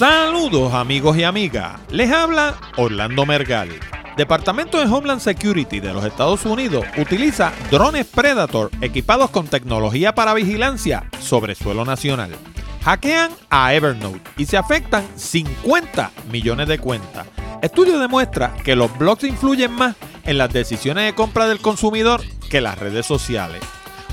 Saludos 0.00 0.72
amigos 0.72 1.18
y 1.18 1.24
amigas, 1.24 1.78
les 1.90 2.10
habla 2.10 2.54
Orlando 2.78 3.26
Mergal. 3.26 3.68
Departamento 4.16 4.78
de 4.78 4.90
Homeland 4.90 5.20
Security 5.20 5.78
de 5.78 5.92
los 5.92 6.06
Estados 6.06 6.46
Unidos 6.46 6.86
utiliza 6.96 7.52
drones 7.70 8.06
Predator 8.06 8.70
equipados 8.80 9.28
con 9.28 9.46
tecnología 9.46 10.14
para 10.14 10.32
vigilancia 10.32 11.04
sobre 11.20 11.54
suelo 11.54 11.84
nacional. 11.84 12.34
Hackean 12.82 13.30
a 13.50 13.74
Evernote 13.74 14.22
y 14.38 14.46
se 14.46 14.56
afectan 14.56 15.06
50 15.16 16.12
millones 16.32 16.68
de 16.68 16.78
cuentas. 16.78 17.26
Estudio 17.60 17.98
demuestra 17.98 18.56
que 18.64 18.76
los 18.76 18.96
blogs 18.96 19.24
influyen 19.24 19.72
más 19.72 19.96
en 20.24 20.38
las 20.38 20.50
decisiones 20.50 21.04
de 21.04 21.14
compra 21.14 21.46
del 21.46 21.60
consumidor 21.60 22.22
que 22.48 22.62
las 22.62 22.78
redes 22.78 23.04
sociales. 23.04 23.60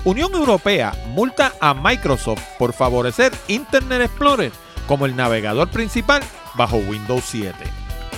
Unión 0.03 0.33
Europea 0.33 0.91
multa 1.13 1.53
a 1.61 1.73
Microsoft 1.73 2.43
por 2.59 2.73
favorecer 2.73 3.31
Internet 3.47 4.01
Explorer 4.01 4.66
como 4.87 5.05
el 5.05 5.15
navegador 5.15 5.69
principal 5.69 6.23
bajo 6.55 6.77
Windows 6.77 7.23
7. 7.27 7.53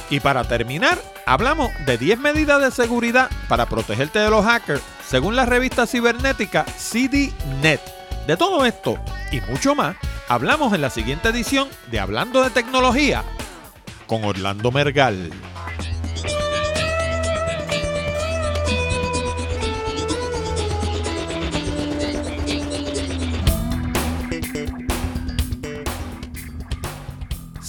Y 0.10 0.20
para 0.20 0.44
terminar, 0.44 0.98
hablamos 1.26 1.72
de 1.86 1.98
10 1.98 2.20
medidas 2.20 2.62
de 2.62 2.72
seguridad 2.72 3.30
para 3.48 3.68
protegerte 3.68 4.20
de 4.20 4.30
los 4.30 4.46
hackers 4.46 4.82
según 5.06 5.36
la 5.36 5.46
revista 5.46 5.86
cibernética 5.86 6.66
CDNet. 6.66 7.82
De 8.26 8.38
todo 8.38 8.66
esto 8.66 9.00
y 9.32 9.42
mucho 9.42 9.76
más, 9.76 9.96
hablamos 10.28 10.74
en 10.74 10.82
la 10.82 10.90
siguiente 10.90 11.30
edición 11.30 11.68
de 11.92 12.00
Hablando 12.00 12.44
de 12.44 12.50
Tecnología 12.50 13.24
con 14.08 14.24
Orlando 14.24 14.72
Mergal. 14.72 15.32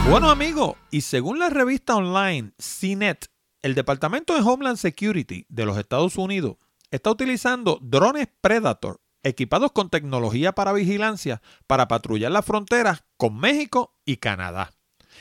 Bueno 0.09 0.29
amigos, 0.29 0.75
y 0.91 0.99
según 0.99 1.39
la 1.39 1.49
revista 1.49 1.95
online 1.95 2.51
CNET, 2.57 3.32
el 3.63 3.75
Departamento 3.75 4.35
de 4.35 4.41
Homeland 4.41 4.77
Security 4.77 5.45
de 5.49 5.65
los 5.65 5.77
Estados 5.77 6.17
Unidos 6.17 6.57
está 6.91 7.09
utilizando 7.09 7.79
drones 7.81 8.27
Predator 8.41 9.01
equipados 9.23 9.71
con 9.71 9.89
tecnología 9.89 10.51
para 10.51 10.73
vigilancia 10.73 11.41
para 11.65 11.87
patrullar 11.87 12.31
las 12.31 12.45
fronteras 12.45 13.05
con 13.15 13.39
México 13.39 13.95
y 14.05 14.17
Canadá. 14.17 14.73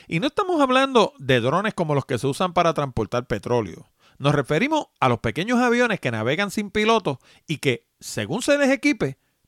Y 0.09 0.19
no 0.19 0.27
estamos 0.27 0.61
hablando 0.61 1.15
de 1.19 1.41
drones 1.41 1.73
como 1.73 1.95
los 1.95 2.05
que 2.05 2.19
se 2.19 2.27
usan 2.27 2.53
para 2.53 2.75
transportar 2.75 3.29
petróleo. 3.29 3.93
Nos 4.19 4.35
referimos 4.35 4.87
a 4.99 5.09
los 5.09 5.21
pequeños 5.21 5.61
aviones 5.61 6.01
que 6.01 6.11
navegan 6.11 6.51
sin 6.51 6.71
piloto 6.71 7.21
y 7.47 7.59
que, 7.59 7.89
según 8.01 8.43
se 8.43 8.59
les 8.59 8.81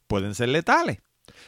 pueden 0.06 0.36
ser 0.36 0.50
letales. 0.50 1.00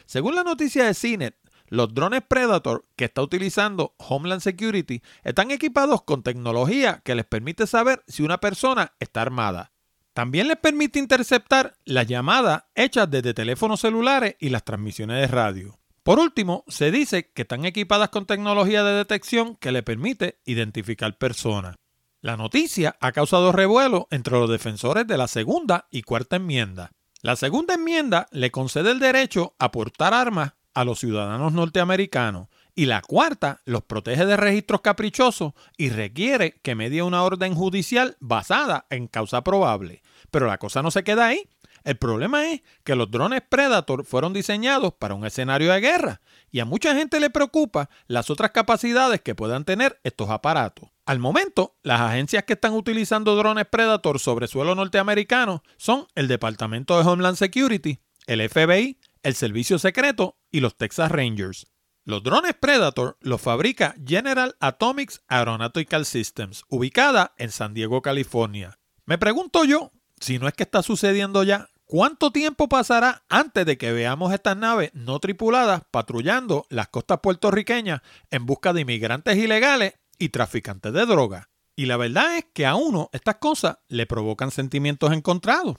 Según 0.05 0.35
la 0.35 0.43
noticia 0.43 0.85
de 0.85 0.93
CINET, 0.93 1.37
los 1.67 1.93
drones 1.93 2.23
Predator 2.27 2.85
que 2.95 3.05
está 3.05 3.21
utilizando 3.21 3.93
Homeland 3.97 4.41
Security 4.41 5.01
están 5.23 5.51
equipados 5.51 6.03
con 6.03 6.23
tecnología 6.23 7.01
que 7.03 7.15
les 7.15 7.25
permite 7.25 7.67
saber 7.67 8.03
si 8.07 8.23
una 8.23 8.39
persona 8.39 8.93
está 8.99 9.21
armada. 9.21 9.71
También 10.13 10.47
les 10.47 10.57
permite 10.57 10.97
interceptar 10.97 11.77
las 11.85 12.07
llamadas 12.07 12.63
hechas 12.73 13.09
desde 13.09 13.33
teléfonos 13.33 13.81
celulares 13.81 14.35
y 14.39 14.49
las 14.49 14.63
transmisiones 14.63 15.21
de 15.21 15.27
radio. 15.27 15.79
Por 16.01 16.19
último, 16.19 16.63
se 16.67 16.89
dice 16.89 17.31
que 17.33 17.43
están 17.43 17.65
equipadas 17.65 18.09
con 18.09 18.25
tecnología 18.25 18.83
de 18.83 18.93
detección 18.93 19.57
que 19.57 19.71
le 19.71 19.83
permite 19.83 20.39
identificar 20.45 21.17
personas. 21.17 21.75
La 22.21 22.35
noticia 22.35 22.95
ha 22.99 23.11
causado 23.11 23.51
revuelo 23.51 24.07
entre 24.09 24.39
los 24.39 24.49
defensores 24.49 25.05
de 25.05 25.17
la 25.17 25.27
segunda 25.27 25.87
y 25.91 26.01
cuarta 26.01 26.37
enmienda. 26.37 26.91
La 27.21 27.35
segunda 27.35 27.75
enmienda 27.75 28.27
le 28.31 28.51
concede 28.51 28.91
el 28.91 28.99
derecho 28.99 29.55
a 29.59 29.71
portar 29.71 30.13
armas 30.13 30.53
a 30.77 30.85
los 30.85 30.99
ciudadanos 30.99 31.53
norteamericanos 31.53 32.49
y 32.75 32.85
la 32.85 33.01
cuarta 33.01 33.61
los 33.65 33.81
protege 33.81 34.27
de 34.27 34.37
registros 34.37 34.81
caprichosos 34.81 35.53
y 35.75 35.89
requiere 35.89 36.59
que 36.61 36.75
medie 36.75 37.01
una 37.01 37.23
orden 37.23 37.55
judicial 37.55 38.15
basada 38.19 38.85
en 38.91 39.07
causa 39.07 39.43
probable. 39.43 40.03
Pero 40.29 40.45
la 40.45 40.59
cosa 40.59 40.83
no 40.83 40.91
se 40.91 41.03
queda 41.03 41.25
ahí. 41.25 41.49
El 41.83 41.97
problema 41.97 42.51
es 42.51 42.61
que 42.83 42.93
los 42.93 43.09
drones 43.09 43.41
Predator 43.41 44.05
fueron 44.05 44.33
diseñados 44.33 44.93
para 44.93 45.15
un 45.15 45.25
escenario 45.25 45.73
de 45.73 45.79
guerra 45.79 46.21
y 46.51 46.59
a 46.59 46.65
mucha 46.65 46.93
gente 46.93 47.19
le 47.19 47.31
preocupa 47.31 47.89
las 48.05 48.29
otras 48.29 48.51
capacidades 48.51 49.21
que 49.21 49.33
puedan 49.33 49.65
tener 49.65 49.99
estos 50.03 50.29
aparatos. 50.29 50.89
Al 51.07 51.17
momento, 51.17 51.75
las 51.81 52.01
agencias 52.01 52.43
que 52.43 52.53
están 52.53 52.73
utilizando 52.73 53.35
drones 53.35 53.65
Predator 53.65 54.19
sobre 54.19 54.47
suelo 54.47 54.75
norteamericano 54.75 55.63
son 55.77 56.05
el 56.13 56.27
Departamento 56.27 57.01
de 57.01 57.09
Homeland 57.09 57.37
Security, 57.37 57.97
el 58.27 58.47
FBI, 58.47 58.99
el 59.27 59.35
Servicio 59.35 59.77
Secreto 59.77 60.37
y 60.51 60.61
los 60.61 60.77
Texas 60.77 61.11
Rangers. 61.11 61.67
Los 62.05 62.23
drones 62.23 62.53
Predator 62.53 63.17
los 63.19 63.41
fabrica 63.41 63.93
General 64.05 64.55
Atomics 64.61 65.21
Aeronautical 65.27 66.05
Systems, 66.05 66.63
ubicada 66.69 67.33
en 67.37 67.51
San 67.51 67.73
Diego, 67.73 68.01
California. 68.01 68.79
Me 69.05 69.17
pregunto 69.17 69.65
yo, 69.65 69.91
si 70.17 70.39
no 70.39 70.47
es 70.47 70.53
que 70.53 70.63
está 70.63 70.81
sucediendo 70.81 71.43
ya, 71.43 71.67
¿cuánto 71.83 72.31
tiempo 72.31 72.69
pasará 72.69 73.25
antes 73.27 73.65
de 73.65 73.77
que 73.77 73.91
veamos 73.91 74.33
estas 74.33 74.55
naves 74.55 74.91
no 74.93 75.19
tripuladas 75.19 75.81
patrullando 75.91 76.65
las 76.69 76.87
costas 76.87 77.19
puertorriqueñas 77.19 77.99
en 78.31 78.45
busca 78.45 78.71
de 78.71 78.79
inmigrantes 78.79 79.35
ilegales 79.35 79.95
y 80.17 80.29
traficantes 80.29 80.93
de 80.93 81.05
droga? 81.05 81.49
Y 81.75 81.87
la 81.87 81.97
verdad 81.97 82.37
es 82.37 82.45
que 82.53 82.65
a 82.65 82.75
uno 82.75 83.09
estas 83.11 83.35
cosas 83.35 83.79
le 83.89 84.05
provocan 84.05 84.51
sentimientos 84.51 85.11
encontrados. 85.11 85.75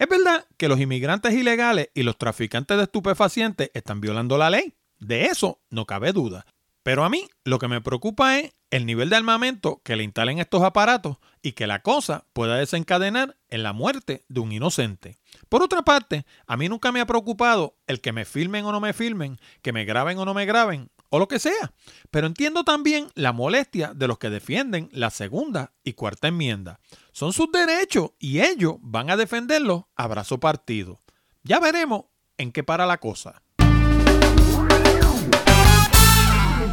Es 0.00 0.08
verdad 0.08 0.46
que 0.56 0.66
los 0.66 0.80
inmigrantes 0.80 1.34
ilegales 1.34 1.90
y 1.92 2.04
los 2.04 2.16
traficantes 2.16 2.78
de 2.78 2.84
estupefacientes 2.84 3.70
están 3.74 4.00
violando 4.00 4.38
la 4.38 4.48
ley. 4.48 4.72
De 4.98 5.26
eso 5.26 5.60
no 5.68 5.84
cabe 5.84 6.14
duda. 6.14 6.46
Pero 6.82 7.04
a 7.04 7.10
mí 7.10 7.28
lo 7.44 7.58
que 7.58 7.68
me 7.68 7.82
preocupa 7.82 8.38
es 8.38 8.54
el 8.70 8.86
nivel 8.86 9.10
de 9.10 9.16
armamento 9.16 9.82
que 9.84 9.96
le 9.96 10.02
instalen 10.02 10.38
estos 10.38 10.62
aparatos 10.62 11.18
y 11.42 11.52
que 11.52 11.66
la 11.66 11.82
cosa 11.82 12.24
pueda 12.32 12.56
desencadenar 12.56 13.36
en 13.50 13.62
la 13.62 13.74
muerte 13.74 14.24
de 14.30 14.40
un 14.40 14.52
inocente. 14.52 15.18
Por 15.50 15.62
otra 15.62 15.82
parte, 15.82 16.24
a 16.46 16.56
mí 16.56 16.70
nunca 16.70 16.92
me 16.92 17.02
ha 17.02 17.06
preocupado 17.06 17.76
el 17.86 18.00
que 18.00 18.12
me 18.12 18.24
filmen 18.24 18.64
o 18.64 18.72
no 18.72 18.80
me 18.80 18.94
filmen, 18.94 19.38
que 19.60 19.74
me 19.74 19.84
graben 19.84 20.16
o 20.16 20.24
no 20.24 20.32
me 20.32 20.46
graben, 20.46 20.88
o 21.10 21.18
lo 21.18 21.28
que 21.28 21.38
sea. 21.38 21.74
Pero 22.10 22.26
entiendo 22.26 22.64
también 22.64 23.08
la 23.14 23.32
molestia 23.32 23.92
de 23.94 24.08
los 24.08 24.18
que 24.18 24.30
defienden 24.30 24.88
la 24.92 25.10
segunda 25.10 25.74
y 25.84 25.92
cuarta 25.92 26.28
enmienda. 26.28 26.80
Son 27.12 27.32
sus 27.32 27.52
derechos 27.52 28.12
y 28.18 28.40
ellos 28.40 28.76
van 28.80 29.10
a 29.10 29.16
defenderlos 29.16 29.84
a 29.96 30.06
brazo 30.06 30.40
partido. 30.40 31.02
Ya 31.42 31.60
veremos 31.60 32.04
en 32.38 32.52
qué 32.52 32.64
para 32.64 32.86
la 32.86 32.98
cosa. 32.98 33.42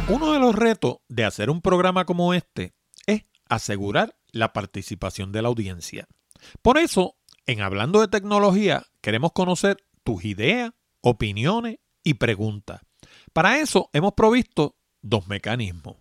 Uno 0.08 0.32
de 0.32 0.38
los 0.38 0.54
retos 0.54 0.98
de 1.08 1.24
hacer 1.26 1.50
un 1.50 1.60
programa 1.60 2.06
como 2.06 2.32
este 2.32 2.72
es 3.06 3.24
asegurar 3.48 4.16
la 4.32 4.54
participación 4.54 5.32
de 5.32 5.42
la 5.42 5.48
audiencia. 5.48 6.06
Por 6.62 6.78
eso, 6.78 7.16
en 7.46 7.60
Hablando 7.60 8.00
de 8.00 8.08
Tecnología, 8.08 8.86
queremos 9.02 9.32
conocer 9.32 9.76
tus 10.04 10.24
ideas, 10.24 10.70
opiniones 11.02 11.78
y 12.02 12.14
preguntas. 12.14 12.80
Para 13.32 13.60
eso 13.60 13.90
hemos 13.92 14.14
provisto 14.14 14.76
dos 15.02 15.28
mecanismos. 15.28 15.96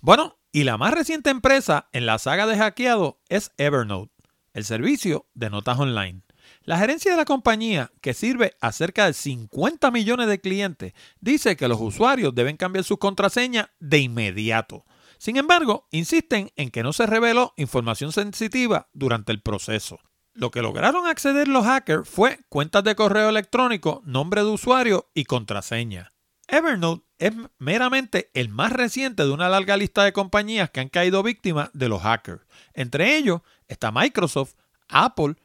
Bueno, 0.00 0.39
y 0.52 0.64
la 0.64 0.76
más 0.76 0.92
reciente 0.92 1.30
empresa 1.30 1.88
en 1.92 2.06
la 2.06 2.18
saga 2.18 2.46
de 2.46 2.56
hackeado 2.56 3.20
es 3.28 3.52
Evernote, 3.56 4.12
el 4.52 4.64
servicio 4.64 5.26
de 5.34 5.50
notas 5.50 5.78
online. 5.78 6.22
La 6.62 6.78
gerencia 6.78 7.12
de 7.12 7.16
la 7.16 7.24
compañía, 7.24 7.92
que 8.00 8.14
sirve 8.14 8.54
a 8.60 8.72
cerca 8.72 9.06
de 9.06 9.12
50 9.12 9.90
millones 9.90 10.26
de 10.26 10.40
clientes, 10.40 10.92
dice 11.20 11.56
que 11.56 11.68
los 11.68 11.80
usuarios 11.80 12.34
deben 12.34 12.56
cambiar 12.56 12.84
su 12.84 12.98
contraseña 12.98 13.70
de 13.78 13.98
inmediato. 13.98 14.84
Sin 15.18 15.36
embargo, 15.36 15.86
insisten 15.90 16.50
en 16.56 16.70
que 16.70 16.82
no 16.82 16.92
se 16.92 17.06
reveló 17.06 17.52
información 17.56 18.12
sensitiva 18.12 18.88
durante 18.92 19.32
el 19.32 19.42
proceso. 19.42 20.00
Lo 20.32 20.50
que 20.50 20.62
lograron 20.62 21.06
acceder 21.06 21.48
los 21.48 21.64
hackers 21.64 22.08
fue 22.08 22.40
cuentas 22.48 22.82
de 22.84 22.94
correo 22.94 23.28
electrónico, 23.28 24.02
nombre 24.04 24.42
de 24.42 24.48
usuario 24.48 25.10
y 25.14 25.24
contraseña. 25.24 26.12
Evernote 26.50 27.04
es 27.18 27.32
meramente 27.58 28.28
el 28.34 28.48
más 28.48 28.72
reciente 28.72 29.22
de 29.22 29.30
una 29.30 29.48
larga 29.48 29.76
lista 29.76 30.02
de 30.02 30.12
compañías 30.12 30.68
que 30.70 30.80
han 30.80 30.88
caído 30.88 31.22
víctimas 31.22 31.70
de 31.74 31.88
los 31.88 32.02
hackers. 32.02 32.42
Entre 32.74 33.16
ellos 33.16 33.42
está 33.68 33.92
Microsoft, 33.92 34.54
Apple, 34.88 35.36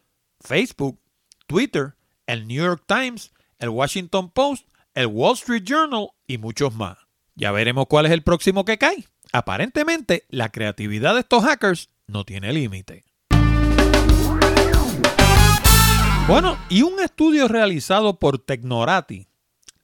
Facebook, 0.41 0.99
Twitter, 1.45 1.95
el 2.25 2.47
New 2.47 2.63
York 2.63 2.85
Times, 2.87 3.31
el 3.59 3.69
Washington 3.69 4.31
Post, 4.31 4.67
el 4.95 5.05
Wall 5.07 5.35
Street 5.35 5.63
Journal 5.63 6.07
y 6.25 6.39
muchos 6.39 6.73
más. 6.73 6.97
Ya 7.35 7.51
veremos 7.51 7.85
cuál 7.87 8.07
es 8.07 8.11
el 8.11 8.23
próximo 8.23 8.65
que 8.65 8.79
cae. 8.79 9.05
Aparentemente, 9.31 10.25
la 10.29 10.49
creatividad 10.49 11.13
de 11.13 11.19
estos 11.19 11.43
hackers 11.43 11.89
no 12.07 12.23
tiene 12.23 12.51
límite. 12.51 13.03
Bueno, 16.27 16.57
y 16.69 16.81
un 16.81 16.99
estudio 16.99 17.47
realizado 17.47 18.17
por 18.17 18.39
Tecnorati, 18.39 19.27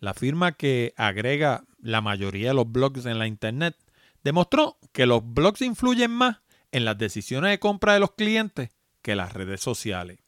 la 0.01 0.13
firma 0.13 0.51
que 0.51 0.93
agrega 0.97 1.63
la 1.79 2.01
mayoría 2.01 2.49
de 2.49 2.53
los 2.55 2.69
blogs 2.69 3.05
en 3.05 3.19
la 3.19 3.27
Internet, 3.27 3.77
demostró 4.23 4.77
que 4.91 5.05
los 5.05 5.21
blogs 5.23 5.61
influyen 5.61 6.11
más 6.11 6.39
en 6.71 6.85
las 6.85 6.97
decisiones 6.97 7.51
de 7.51 7.59
compra 7.59 7.93
de 7.93 7.99
los 7.99 8.11
clientes 8.11 8.71
que 9.01 9.15
las 9.15 9.31
redes 9.31 9.61
sociales. 9.61 10.19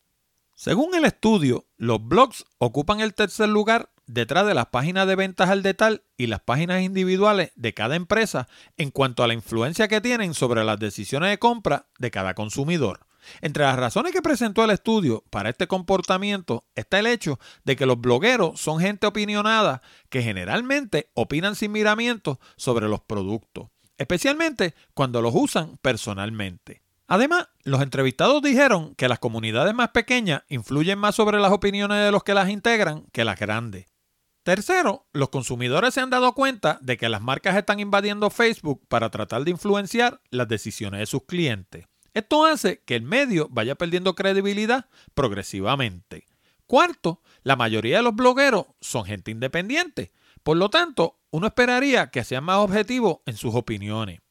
Según 0.55 0.95
el 0.95 1.05
estudio, 1.05 1.65
los 1.77 2.07
blogs 2.07 2.45
ocupan 2.59 3.01
el 3.01 3.15
tercer 3.15 3.49
lugar 3.49 3.89
detrás 4.05 4.45
de 4.45 4.53
las 4.53 4.67
páginas 4.67 5.07
de 5.07 5.15
ventas 5.15 5.49
al 5.49 5.63
detalle 5.63 6.03
y 6.17 6.27
las 6.27 6.41
páginas 6.41 6.83
individuales 6.83 7.51
de 7.55 7.73
cada 7.73 7.95
empresa 7.95 8.47
en 8.77 8.91
cuanto 8.91 9.23
a 9.23 9.27
la 9.27 9.33
influencia 9.33 9.87
que 9.87 10.01
tienen 10.01 10.35
sobre 10.35 10.63
las 10.63 10.79
decisiones 10.79 11.31
de 11.31 11.39
compra 11.39 11.87
de 11.97 12.11
cada 12.11 12.35
consumidor. 12.35 13.07
Entre 13.41 13.63
las 13.63 13.77
razones 13.77 14.11
que 14.11 14.21
presentó 14.21 14.63
el 14.63 14.71
estudio 14.71 15.23
para 15.29 15.49
este 15.49 15.67
comportamiento 15.67 16.65
está 16.75 16.99
el 16.99 17.07
hecho 17.07 17.39
de 17.63 17.75
que 17.75 17.85
los 17.85 17.99
blogueros 17.99 18.59
son 18.59 18.79
gente 18.79 19.07
opinionada 19.07 19.81
que 20.09 20.21
generalmente 20.21 21.09
opinan 21.13 21.55
sin 21.55 21.71
miramientos 21.71 22.37
sobre 22.55 22.87
los 22.87 23.01
productos, 23.01 23.69
especialmente 23.97 24.73
cuando 24.93 25.21
los 25.21 25.33
usan 25.35 25.77
personalmente. 25.81 26.81
Además, 27.07 27.49
los 27.63 27.81
entrevistados 27.81 28.41
dijeron 28.41 28.95
que 28.95 29.07
las 29.07 29.19
comunidades 29.19 29.73
más 29.73 29.89
pequeñas 29.89 30.43
influyen 30.49 30.97
más 30.97 31.15
sobre 31.15 31.39
las 31.39 31.51
opiniones 31.51 32.03
de 32.03 32.11
los 32.11 32.23
que 32.23 32.33
las 32.33 32.49
integran 32.49 33.05
que 33.11 33.25
las 33.25 33.39
grandes. 33.39 33.87
Tercero, 34.43 35.07
los 35.13 35.29
consumidores 35.29 35.93
se 35.93 36.01
han 36.01 36.09
dado 36.09 36.33
cuenta 36.33 36.77
de 36.81 36.97
que 36.97 37.07
las 37.07 37.21
marcas 37.21 37.55
están 37.55 37.79
invadiendo 37.79 38.29
Facebook 38.29 38.85
para 38.89 39.09
tratar 39.09 39.45
de 39.45 39.51
influenciar 39.51 40.21
las 40.31 40.49
decisiones 40.49 40.99
de 40.99 41.05
sus 41.05 41.23
clientes. 41.23 41.85
Esto 42.13 42.45
hace 42.45 42.81
que 42.85 42.95
el 42.95 43.03
medio 43.03 43.47
vaya 43.51 43.75
perdiendo 43.75 44.15
credibilidad 44.15 44.87
progresivamente. 45.13 46.25
Cuarto, 46.67 47.21
la 47.43 47.55
mayoría 47.55 47.97
de 47.97 48.03
los 48.03 48.15
blogueros 48.15 48.67
son 48.81 49.05
gente 49.05 49.31
independiente. 49.31 50.11
Por 50.43 50.57
lo 50.57 50.69
tanto, 50.69 51.19
uno 51.31 51.47
esperaría 51.47 52.09
que 52.09 52.23
sean 52.23 52.43
más 52.43 52.57
objetivos 52.57 53.17
en 53.25 53.37
sus 53.37 53.55
opiniones. 53.55 54.21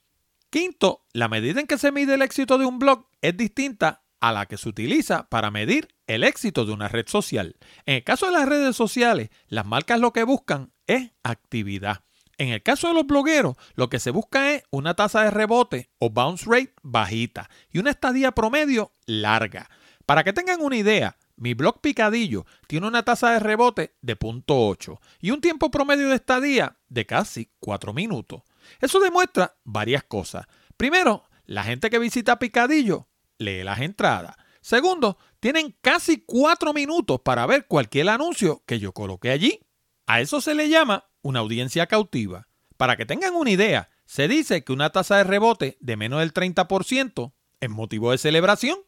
Quinto, 0.51 1.07
la 1.13 1.29
medida 1.29 1.61
en 1.61 1.67
que 1.67 1.79
se 1.79 1.93
mide 1.93 2.15
el 2.15 2.23
éxito 2.23 2.59
de 2.59 2.67
un 2.67 2.79
blog 2.79 3.07
es 3.21 3.37
distinta 3.37 4.03
a 4.21 4.33
la 4.33 4.47
que 4.47 4.57
se 4.57 4.69
utiliza 4.69 5.29
para 5.29 5.51
medir 5.51 5.89
el 6.07 6.23
éxito 6.23 6.65
de 6.65 6.73
una 6.73 6.89
red 6.89 7.09
social. 7.09 7.57
En 7.87 7.97
el 7.97 8.05
caso 8.05 8.27
de 8.27 8.33
las 8.33 8.49
redes 8.49 8.77
sociales, 8.77 9.31
las 9.49 9.67
marcas 9.67 9.99
lo 9.99 10.13
que 10.13 10.23
buscan 10.25 10.73
es 10.87 11.11
actividad. 11.23 12.05
En 12.43 12.49
el 12.49 12.61
caso 12.61 12.89
de 12.89 12.95
los 12.95 13.07
blogueros, 13.07 13.55
lo 13.77 13.89
que 13.89 14.01
se 14.01 14.11
busca 14.11 14.51
es 14.51 14.65
una 14.73 14.95
tasa 14.95 15.23
de 15.23 15.31
rebote 15.31 15.91
o 16.01 16.11
bounce 16.11 16.45
rate 16.51 16.75
bajita 16.83 17.49
y 17.71 17.79
una 17.79 17.91
estadía 17.91 18.33
promedio 18.33 18.91
larga. 19.07 19.71
Para 20.07 20.25
que 20.25 20.33
tengan 20.33 20.61
una 20.61 20.75
idea, 20.75 21.17
mi 21.37 21.55
blog 21.55 21.81
Picadillo 21.81 22.45
tiene 22.67 22.89
una 22.89 23.05
tasa 23.05 23.31
de 23.31 23.39
rebote 23.39 23.95
de 24.03 24.19
0.8 24.19 24.99
y 25.21 25.31
un 25.31 25.41
tiempo 25.41 25.71
promedio 25.71 26.09
de 26.09 26.17
estadía 26.17 26.79
de 26.89 27.07
casi 27.07 27.49
4 27.61 27.93
minutos. 27.93 28.43
Eso 28.81 28.99
demuestra 28.99 29.55
varias 29.63 30.03
cosas. 30.03 30.45
Primero, 30.77 31.23
la 31.45 31.63
gente 31.63 31.91
que 31.91 32.01
visita 32.01 32.41
Picadillo 32.41 33.07
lee 33.39 33.63
las 33.63 33.79
entradas. 33.83 34.35
Segundo, 34.61 35.17
tienen 35.39 35.77
casi 35.81 36.25
4 36.27 36.73
minutos 36.73 37.21
para 37.21 37.47
ver 37.47 37.69
cualquier 37.69 38.09
anuncio 38.09 38.65
que 38.67 38.81
yo 38.81 38.91
coloque 38.91 39.31
allí. 39.31 39.61
A 40.09 40.21
eso 40.21 40.41
se 40.41 40.57
le 40.57 40.69
llama 40.69 41.05
una 41.23 41.41
audiencia 41.41 41.87
cautiva. 41.87 42.49
Para 42.77 42.97
que 42.97 43.07
tengan 43.07 43.35
una 43.35 43.51
idea, 43.51 43.91
se 44.07 44.29
dice 44.29 44.65
que 44.65 44.73
una 44.73 44.91
tasa 44.91 45.17
de 45.17 45.25
rebote 45.25 45.77
de 45.81 45.97
menos 45.97 46.21
del 46.21 46.35
30% 46.35 47.33
es 47.61 47.71
motivo 47.71 48.11
de 48.11 48.19
celebración. 48.19 48.79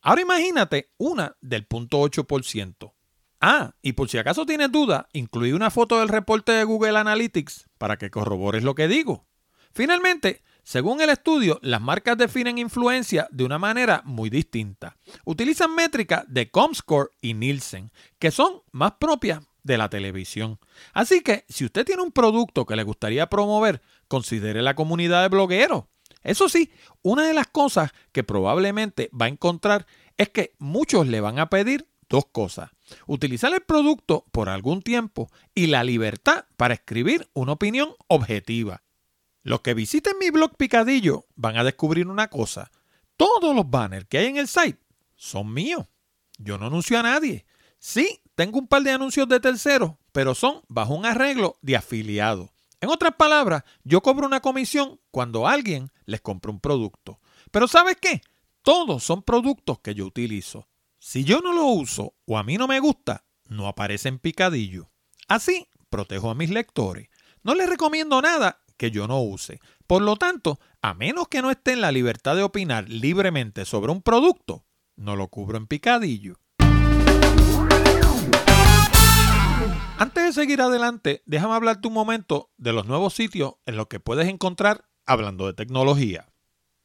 Ahora 0.00 0.22
imagínate 0.22 0.90
una 0.96 1.36
del 1.40 1.68
0.8%. 1.68 2.92
Ah, 3.40 3.74
y 3.82 3.92
por 3.92 4.08
si 4.08 4.18
acaso 4.18 4.46
tienes 4.46 4.70
duda, 4.72 5.08
incluí 5.12 5.52
una 5.52 5.70
foto 5.70 5.98
del 5.98 6.08
reporte 6.08 6.52
de 6.52 6.64
Google 6.64 6.98
Analytics 6.98 7.68
para 7.76 7.98
que 7.98 8.10
corrobores 8.10 8.62
lo 8.62 8.74
que 8.74 8.88
digo. 8.88 9.26
Finalmente, 9.72 10.42
según 10.64 11.00
el 11.00 11.10
estudio, 11.10 11.58
las 11.62 11.80
marcas 11.80 12.16
definen 12.16 12.58
influencia 12.58 13.26
de 13.32 13.44
una 13.44 13.58
manera 13.58 14.02
muy 14.04 14.30
distinta. 14.30 14.96
Utilizan 15.24 15.74
métricas 15.74 16.24
de 16.28 16.50
Comscore 16.50 17.10
y 17.20 17.34
Nielsen, 17.34 17.90
que 18.20 18.30
son 18.30 18.62
más 18.70 18.92
propias 18.92 19.42
de 19.62 19.78
la 19.78 19.88
televisión. 19.88 20.58
Así 20.92 21.22
que 21.22 21.44
si 21.48 21.64
usted 21.64 21.84
tiene 21.84 22.02
un 22.02 22.12
producto 22.12 22.66
que 22.66 22.76
le 22.76 22.82
gustaría 22.82 23.28
promover, 23.28 23.82
considere 24.08 24.62
la 24.62 24.74
comunidad 24.74 25.22
de 25.22 25.28
blogueros. 25.28 25.84
Eso 26.22 26.48
sí, 26.48 26.70
una 27.02 27.26
de 27.26 27.34
las 27.34 27.48
cosas 27.48 27.92
que 28.12 28.24
probablemente 28.24 29.10
va 29.18 29.26
a 29.26 29.30
encontrar 29.30 29.86
es 30.16 30.28
que 30.28 30.54
muchos 30.58 31.06
le 31.06 31.20
van 31.20 31.38
a 31.38 31.50
pedir 31.50 31.88
dos 32.08 32.26
cosas. 32.26 32.70
Utilizar 33.06 33.52
el 33.54 33.62
producto 33.62 34.26
por 34.32 34.48
algún 34.48 34.82
tiempo 34.82 35.30
y 35.54 35.66
la 35.66 35.82
libertad 35.82 36.44
para 36.56 36.74
escribir 36.74 37.28
una 37.32 37.52
opinión 37.52 37.90
objetiva. 38.06 38.82
Los 39.42 39.62
que 39.62 39.74
visiten 39.74 40.18
mi 40.20 40.30
blog 40.30 40.56
Picadillo 40.56 41.26
van 41.34 41.56
a 41.56 41.64
descubrir 41.64 42.06
una 42.06 42.28
cosa. 42.28 42.70
Todos 43.16 43.54
los 43.56 43.68
banners 43.68 44.06
que 44.06 44.18
hay 44.18 44.26
en 44.26 44.36
el 44.36 44.46
site 44.46 44.78
son 45.16 45.52
míos. 45.52 45.86
Yo 46.38 46.58
no 46.58 46.66
anuncio 46.66 46.98
a 46.98 47.02
nadie. 47.02 47.44
Sí, 47.78 48.20
tengo 48.34 48.58
un 48.58 48.66
par 48.66 48.82
de 48.82 48.92
anuncios 48.92 49.28
de 49.28 49.40
terceros, 49.40 49.92
pero 50.12 50.34
son 50.34 50.62
bajo 50.68 50.94
un 50.94 51.06
arreglo 51.06 51.56
de 51.62 51.76
afiliado. 51.76 52.52
En 52.80 52.88
otras 52.88 53.14
palabras, 53.14 53.62
yo 53.84 54.00
cobro 54.00 54.26
una 54.26 54.40
comisión 54.40 55.00
cuando 55.10 55.46
alguien 55.46 55.90
les 56.04 56.20
compra 56.20 56.50
un 56.50 56.60
producto. 56.60 57.20
Pero 57.50 57.68
¿sabes 57.68 57.96
qué? 58.00 58.22
Todos 58.62 59.04
son 59.04 59.22
productos 59.22 59.80
que 59.80 59.94
yo 59.94 60.06
utilizo. 60.06 60.68
Si 60.98 61.24
yo 61.24 61.40
no 61.40 61.52
lo 61.52 61.66
uso 61.66 62.14
o 62.26 62.38
a 62.38 62.42
mí 62.42 62.56
no 62.56 62.66
me 62.66 62.80
gusta, 62.80 63.24
no 63.46 63.68
aparece 63.68 64.08
en 64.08 64.18
picadillo. 64.18 64.90
Así 65.28 65.68
protejo 65.90 66.30
a 66.30 66.34
mis 66.34 66.50
lectores. 66.50 67.08
No 67.42 67.54
les 67.54 67.68
recomiendo 67.68 68.20
nada 68.22 68.62
que 68.76 68.90
yo 68.90 69.06
no 69.06 69.22
use. 69.22 69.60
Por 69.86 70.02
lo 70.02 70.16
tanto, 70.16 70.58
a 70.80 70.94
menos 70.94 71.28
que 71.28 71.42
no 71.42 71.50
esté 71.50 71.72
en 71.72 71.82
la 71.82 71.92
libertad 71.92 72.34
de 72.34 72.42
opinar 72.42 72.88
libremente 72.88 73.64
sobre 73.64 73.92
un 73.92 74.02
producto, 74.02 74.64
no 74.96 75.14
lo 75.16 75.28
cubro 75.28 75.58
en 75.58 75.66
picadillo. 75.66 76.40
Antes 80.02 80.24
de 80.24 80.32
seguir 80.32 80.60
adelante, 80.60 81.22
déjame 81.26 81.54
hablarte 81.54 81.86
un 81.86 81.94
momento 81.94 82.50
de 82.56 82.72
los 82.72 82.86
nuevos 82.86 83.14
sitios 83.14 83.54
en 83.66 83.76
los 83.76 83.86
que 83.86 84.00
puedes 84.00 84.26
encontrar 84.26 84.88
hablando 85.06 85.46
de 85.46 85.52
tecnología. 85.52 86.26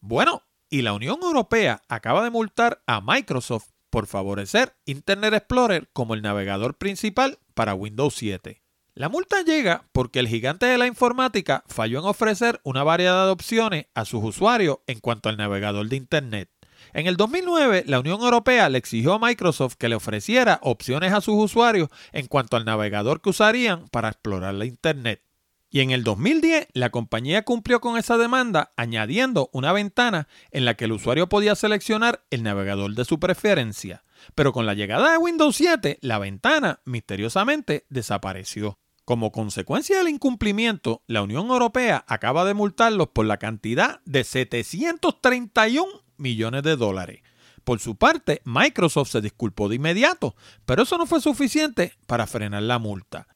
Bueno, 0.00 0.42
y 0.70 0.82
la 0.82 0.92
Unión 0.92 1.20
Europea 1.22 1.82
acaba 1.88 2.22
de 2.22 2.30
multar 2.30 2.82
a 2.86 3.00
Microsoft 3.00 3.70
por 3.90 4.06
favorecer 4.06 4.76
Internet 4.84 5.34
Explorer 5.34 5.88
como 5.92 6.14
el 6.14 6.22
navegador 6.22 6.76
principal 6.76 7.38
para 7.54 7.74
Windows 7.74 8.14
7. 8.14 8.62
La 8.94 9.08
multa 9.08 9.42
llega 9.42 9.84
porque 9.92 10.18
el 10.18 10.26
gigante 10.26 10.66
de 10.66 10.76
la 10.76 10.88
informática 10.88 11.62
falló 11.68 12.00
en 12.00 12.06
ofrecer 12.06 12.60
una 12.64 12.82
variedad 12.82 13.26
de 13.26 13.30
opciones 13.30 13.86
a 13.94 14.04
sus 14.04 14.24
usuarios 14.24 14.78
en 14.88 14.98
cuanto 14.98 15.28
al 15.28 15.36
navegador 15.36 15.88
de 15.88 15.96
Internet. 15.96 16.50
En 16.92 17.06
el 17.06 17.16
2009, 17.16 17.84
la 17.86 18.00
Unión 18.00 18.20
Europea 18.20 18.68
le 18.68 18.78
exigió 18.78 19.14
a 19.14 19.18
Microsoft 19.18 19.74
que 19.76 19.88
le 19.88 19.94
ofreciera 19.94 20.58
opciones 20.62 21.12
a 21.12 21.20
sus 21.20 21.36
usuarios 21.36 21.90
en 22.12 22.26
cuanto 22.26 22.56
al 22.56 22.64
navegador 22.64 23.20
que 23.20 23.30
usarían 23.30 23.86
para 23.88 24.08
explorar 24.08 24.54
la 24.54 24.64
Internet. 24.64 25.22
Y 25.70 25.80
en 25.80 25.90
el 25.90 26.02
2010 26.02 26.68
la 26.72 26.90
compañía 26.90 27.44
cumplió 27.44 27.80
con 27.80 27.98
esa 27.98 28.16
demanda 28.16 28.72
añadiendo 28.76 29.50
una 29.52 29.72
ventana 29.72 30.28
en 30.50 30.64
la 30.64 30.74
que 30.74 30.86
el 30.86 30.92
usuario 30.92 31.28
podía 31.28 31.54
seleccionar 31.54 32.24
el 32.30 32.42
navegador 32.42 32.94
de 32.94 33.04
su 33.04 33.20
preferencia. 33.20 34.02
Pero 34.34 34.52
con 34.52 34.64
la 34.64 34.74
llegada 34.74 35.12
de 35.12 35.18
Windows 35.18 35.56
7 35.56 35.98
la 36.00 36.18
ventana 36.18 36.80
misteriosamente 36.84 37.84
desapareció. 37.90 38.78
Como 39.04 39.32
consecuencia 39.32 39.98
del 39.98 40.08
incumplimiento, 40.08 41.02
la 41.06 41.22
Unión 41.22 41.48
Europea 41.48 42.04
acaba 42.08 42.44
de 42.44 42.52
multarlos 42.54 43.08
por 43.08 43.24
la 43.24 43.38
cantidad 43.38 44.00
de 44.04 44.22
731 44.24 45.86
millones 46.18 46.62
de 46.62 46.76
dólares. 46.76 47.22
Por 47.64 47.80
su 47.80 47.96
parte, 47.96 48.42
Microsoft 48.44 49.10
se 49.10 49.20
disculpó 49.20 49.68
de 49.68 49.76
inmediato, 49.76 50.34
pero 50.66 50.82
eso 50.82 50.98
no 50.98 51.06
fue 51.06 51.20
suficiente 51.20 51.92
para 52.06 52.26
frenar 52.26 52.62
la 52.62 52.78
multa. 52.78 53.28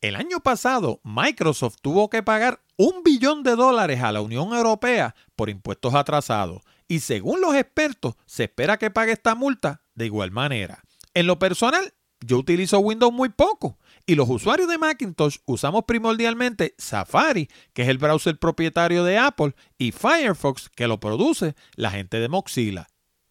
El 0.00 0.14
año 0.14 0.38
pasado, 0.40 1.00
Microsoft 1.02 1.78
tuvo 1.82 2.08
que 2.08 2.22
pagar 2.22 2.62
un 2.76 3.02
billón 3.02 3.42
de 3.42 3.56
dólares 3.56 4.00
a 4.00 4.12
la 4.12 4.20
Unión 4.20 4.54
Europea 4.54 5.16
por 5.34 5.50
impuestos 5.50 5.94
atrasados 5.94 6.62
y 6.86 7.00
según 7.00 7.40
los 7.40 7.56
expertos 7.56 8.14
se 8.24 8.44
espera 8.44 8.78
que 8.78 8.92
pague 8.92 9.10
esta 9.10 9.34
multa 9.34 9.82
de 9.96 10.06
igual 10.06 10.30
manera. 10.30 10.84
En 11.14 11.26
lo 11.26 11.40
personal, 11.40 11.94
yo 12.20 12.38
utilizo 12.38 12.78
Windows 12.78 13.12
muy 13.12 13.30
poco 13.30 13.76
y 14.06 14.14
los 14.14 14.28
usuarios 14.28 14.68
de 14.68 14.78
Macintosh 14.78 15.38
usamos 15.46 15.82
primordialmente 15.84 16.76
Safari, 16.78 17.48
que 17.72 17.82
es 17.82 17.88
el 17.88 17.98
browser 17.98 18.38
propietario 18.38 19.02
de 19.02 19.18
Apple, 19.18 19.56
y 19.78 19.90
Firefox, 19.90 20.68
que 20.68 20.86
lo 20.86 21.00
produce 21.00 21.56
la 21.74 21.90
gente 21.90 22.20
de 22.20 22.28
Mozilla. 22.28 22.86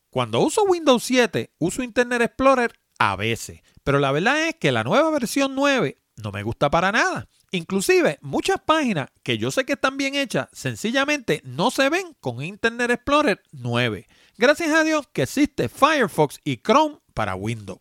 Cuando 0.10 0.42
uso 0.42 0.64
Windows 0.64 1.04
7, 1.04 1.54
uso 1.60 1.82
Internet 1.82 2.22
Explorer 2.24 2.74
a 3.00 3.16
veces, 3.16 3.62
pero 3.86 4.00
la 4.00 4.12
verdad 4.12 4.50
es 4.50 4.56
que 4.56 4.74
la 4.74 4.84
nueva 4.84 5.10
versión 5.12 5.56
9 5.56 5.98
no 6.18 6.32
me 6.32 6.44
gusta 6.44 6.70
para 6.70 6.92
nada. 6.92 7.28
Inclusive 7.52 8.20
muchas 8.22 8.58
páginas 8.66 9.10
que 9.24 9.38
yo 9.38 9.52
sé 9.52 9.66
que 9.66 9.74
están 9.74 9.98
bien 9.98 10.16
hechas 10.16 10.50
sencillamente 10.52 11.42
no 11.46 11.72
se 11.72 11.90
ven 11.90 12.16
con 12.20 12.44
Internet 12.44 12.92
Explorer 12.92 13.42
9. 13.52 14.08
Gracias 14.38 14.70
a 14.70 14.84
Dios 14.84 15.08
que 15.14 15.24
existe 15.24 15.70
Firefox 15.70 16.40
y 16.44 16.58
Chrome 16.58 16.98
para 17.14 17.36
Windows. 17.36 17.80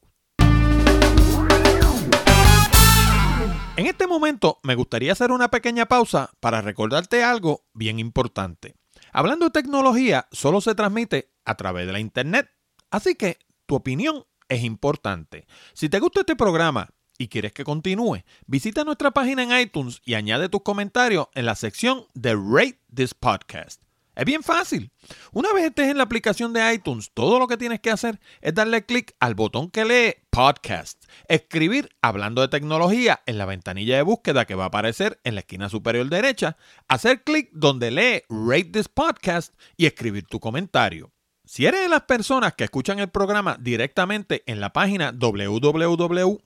En 3.76 3.86
este 3.86 4.06
momento 4.06 4.58
me 4.62 4.74
gustaría 4.74 5.12
hacer 5.12 5.32
una 5.32 5.50
pequeña 5.50 5.86
pausa 5.86 6.30
para 6.40 6.62
recordarte 6.62 7.22
algo 7.22 7.66
bien 7.74 7.98
importante. 7.98 8.74
Hablando 9.12 9.46
de 9.46 9.50
tecnología, 9.50 10.28
solo 10.32 10.62
se 10.62 10.74
transmite 10.74 11.32
a 11.44 11.56
través 11.56 11.86
de 11.86 11.92
la 11.92 12.00
Internet. 12.00 12.48
Así 12.90 13.16
que 13.16 13.38
tu 13.66 13.74
opinión 13.74 14.24
es 14.48 14.62
importante. 14.62 15.46
Si 15.74 15.88
te 15.88 16.00
gusta 16.00 16.20
este 16.20 16.36
programa 16.36 16.88
y 17.18 17.28
quieres 17.28 17.52
que 17.52 17.64
continúe, 17.64 18.22
visita 18.46 18.84
nuestra 18.84 19.10
página 19.10 19.42
en 19.42 19.58
iTunes 19.58 20.00
y 20.04 20.14
añade 20.14 20.48
tus 20.48 20.62
comentarios 20.62 21.28
en 21.34 21.46
la 21.46 21.54
sección 21.54 22.06
de 22.14 22.34
Rate 22.34 22.80
This 22.94 23.14
Podcast. 23.14 23.82
Es 24.16 24.24
bien 24.24 24.42
fácil. 24.42 24.90
Una 25.32 25.52
vez 25.52 25.66
estés 25.66 25.90
en 25.90 25.98
la 25.98 26.04
aplicación 26.04 26.54
de 26.54 26.72
iTunes, 26.72 27.10
todo 27.12 27.38
lo 27.38 27.46
que 27.46 27.58
tienes 27.58 27.80
que 27.80 27.90
hacer 27.90 28.18
es 28.40 28.54
darle 28.54 28.86
clic 28.86 29.14
al 29.20 29.34
botón 29.34 29.70
que 29.70 29.84
lee 29.84 30.14
Podcast, 30.30 31.04
escribir 31.28 31.90
hablando 32.00 32.40
de 32.40 32.48
tecnología 32.48 33.20
en 33.26 33.36
la 33.36 33.44
ventanilla 33.44 33.96
de 33.96 34.02
búsqueda 34.02 34.46
que 34.46 34.54
va 34.54 34.64
a 34.64 34.68
aparecer 34.68 35.20
en 35.24 35.34
la 35.34 35.40
esquina 35.40 35.68
superior 35.68 36.08
derecha, 36.08 36.56
hacer 36.88 37.24
clic 37.24 37.50
donde 37.52 37.90
lee 37.90 38.22
Rate 38.30 38.70
This 38.72 38.88
Podcast 38.88 39.54
y 39.76 39.84
escribir 39.84 40.24
tu 40.26 40.40
comentario. 40.40 41.12
Si 41.44 41.66
eres 41.66 41.82
de 41.82 41.88
las 41.88 42.02
personas 42.02 42.54
que 42.54 42.64
escuchan 42.64 42.98
el 42.98 43.08
programa 43.08 43.58
directamente 43.60 44.42
en 44.46 44.60
la 44.60 44.72
página 44.72 45.12
www 45.12 46.45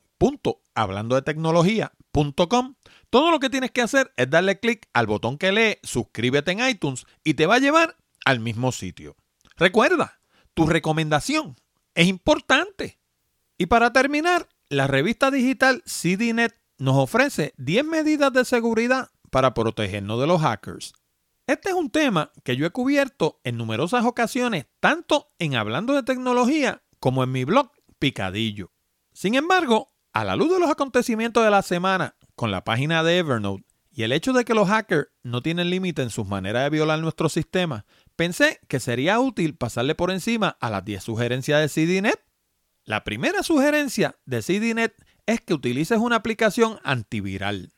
tecnología.com 1.25 2.75
todo 3.11 3.31
lo 3.31 3.41
que 3.41 3.51
tienes 3.51 3.71
que 3.71 3.83
hacer 3.83 4.13
es 4.17 4.31
darle 4.31 4.61
clic 4.61 4.89
al 4.93 5.07
botón 5.07 5.39
que 5.39 5.53
lee 5.53 5.79
suscríbete 5.83 6.53
en 6.53 6.67
iTunes 6.69 7.07
y 7.25 7.35
te 7.35 7.47
va 7.47 7.57
a 7.57 7.59
llevar 7.59 7.97
al 8.25 8.41
mismo 8.41 8.71
sitio. 8.73 9.17
Recuerda, 9.57 10.21
tu 10.55 10.67
recomendación 10.67 11.57
es 11.95 12.07
importante. 12.07 13.01
Y 13.59 13.67
para 13.67 13.93
terminar, 13.93 14.49
la 14.69 14.87
revista 14.87 15.31
digital 15.31 15.83
CDNet 15.85 16.55
nos 16.79 16.97
ofrece 16.97 17.53
10 17.59 17.85
medidas 17.85 18.33
de 18.33 18.45
seguridad 18.45 19.11
para 19.31 19.55
protegernos 19.55 20.21
de 20.21 20.27
los 20.27 20.41
hackers. 20.41 20.93
Este 21.47 21.71
es 21.71 21.75
un 21.75 21.91
tema 21.91 22.31
que 22.45 22.57
yo 22.57 22.65
he 22.65 22.71
cubierto 22.71 23.41
en 23.43 23.57
numerosas 23.57 24.05
ocasiones, 24.05 24.67
tanto 24.79 25.33
en 25.39 25.57
Hablando 25.57 25.95
de 25.95 26.05
Tecnología 26.05 26.83
como 27.01 27.25
en 27.25 27.33
mi 27.33 27.45
blog 27.45 27.73
Picadillo. 27.99 28.73
Sin 29.13 29.35
embargo, 29.35 29.93
a 30.21 30.25
la 30.25 30.37
luz 30.37 30.53
de 30.53 30.61
los 30.61 30.69
acontecimientos 30.69 31.43
de 31.43 31.51
la 31.51 31.63
semana 31.63 32.15
con 32.35 32.51
la 32.51 32.63
página 32.63 33.03
de 33.03 33.17
Evernote 33.17 33.65
y 33.91 34.03
el 34.03 34.13
hecho 34.13 34.35
de 34.35 34.45
que 34.45 34.53
los 34.53 34.69
hackers 34.69 35.09
no 35.23 35.41
tienen 35.41 35.71
límite 35.71 36.03
en 36.03 36.11
sus 36.11 36.27
maneras 36.27 36.65
de 36.65 36.69
violar 36.69 36.99
nuestro 36.99 37.31
sistema, 37.31 37.87
pensé 38.17 38.61
que 38.69 38.81
sería 38.81 39.19
útil 39.19 39.57
pasarle 39.57 39.95
por 39.95 40.11
encima 40.11 40.59
a 40.61 40.69
las 40.69 40.85
10 40.85 41.03
sugerencias 41.03 41.61
de 41.61 41.87
CDNet. 41.87 42.21
La 42.85 43.03
primera 43.03 43.43
sugerencia 43.43 44.19
de 44.27 44.43
CDNet 44.43 44.95
es 45.25 45.41
que 45.41 45.55
utilices 45.55 45.97
una 45.99 46.17
aplicación 46.17 46.79
antiviral. 46.85 47.73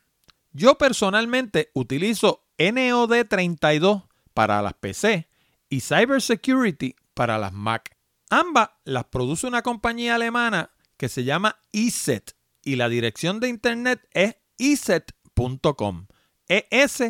Yo 0.51 0.77
personalmente 0.77 1.71
utilizo 1.73 2.45
NOD32 2.57 4.05
para 4.33 4.61
las 4.61 4.73
PC 4.73 5.29
y 5.69 5.79
Cybersecurity 5.79 6.97
para 7.13 7.37
las 7.37 7.53
Mac. 7.53 7.95
Ambas 8.29 8.71
las 8.83 9.05
produce 9.05 9.47
una 9.47 9.61
compañía 9.61 10.15
alemana 10.15 10.71
que 11.03 11.09
se 11.09 11.25
llama 11.25 11.59
ESET 11.73 12.31
y 12.63 12.77
la 12.77 12.87
dirección 12.87 13.41
de 13.41 13.49
internet 13.49 13.99
es 14.13 14.37
eset.com. 14.57 16.07
E-S-E-T.com. 16.47 17.09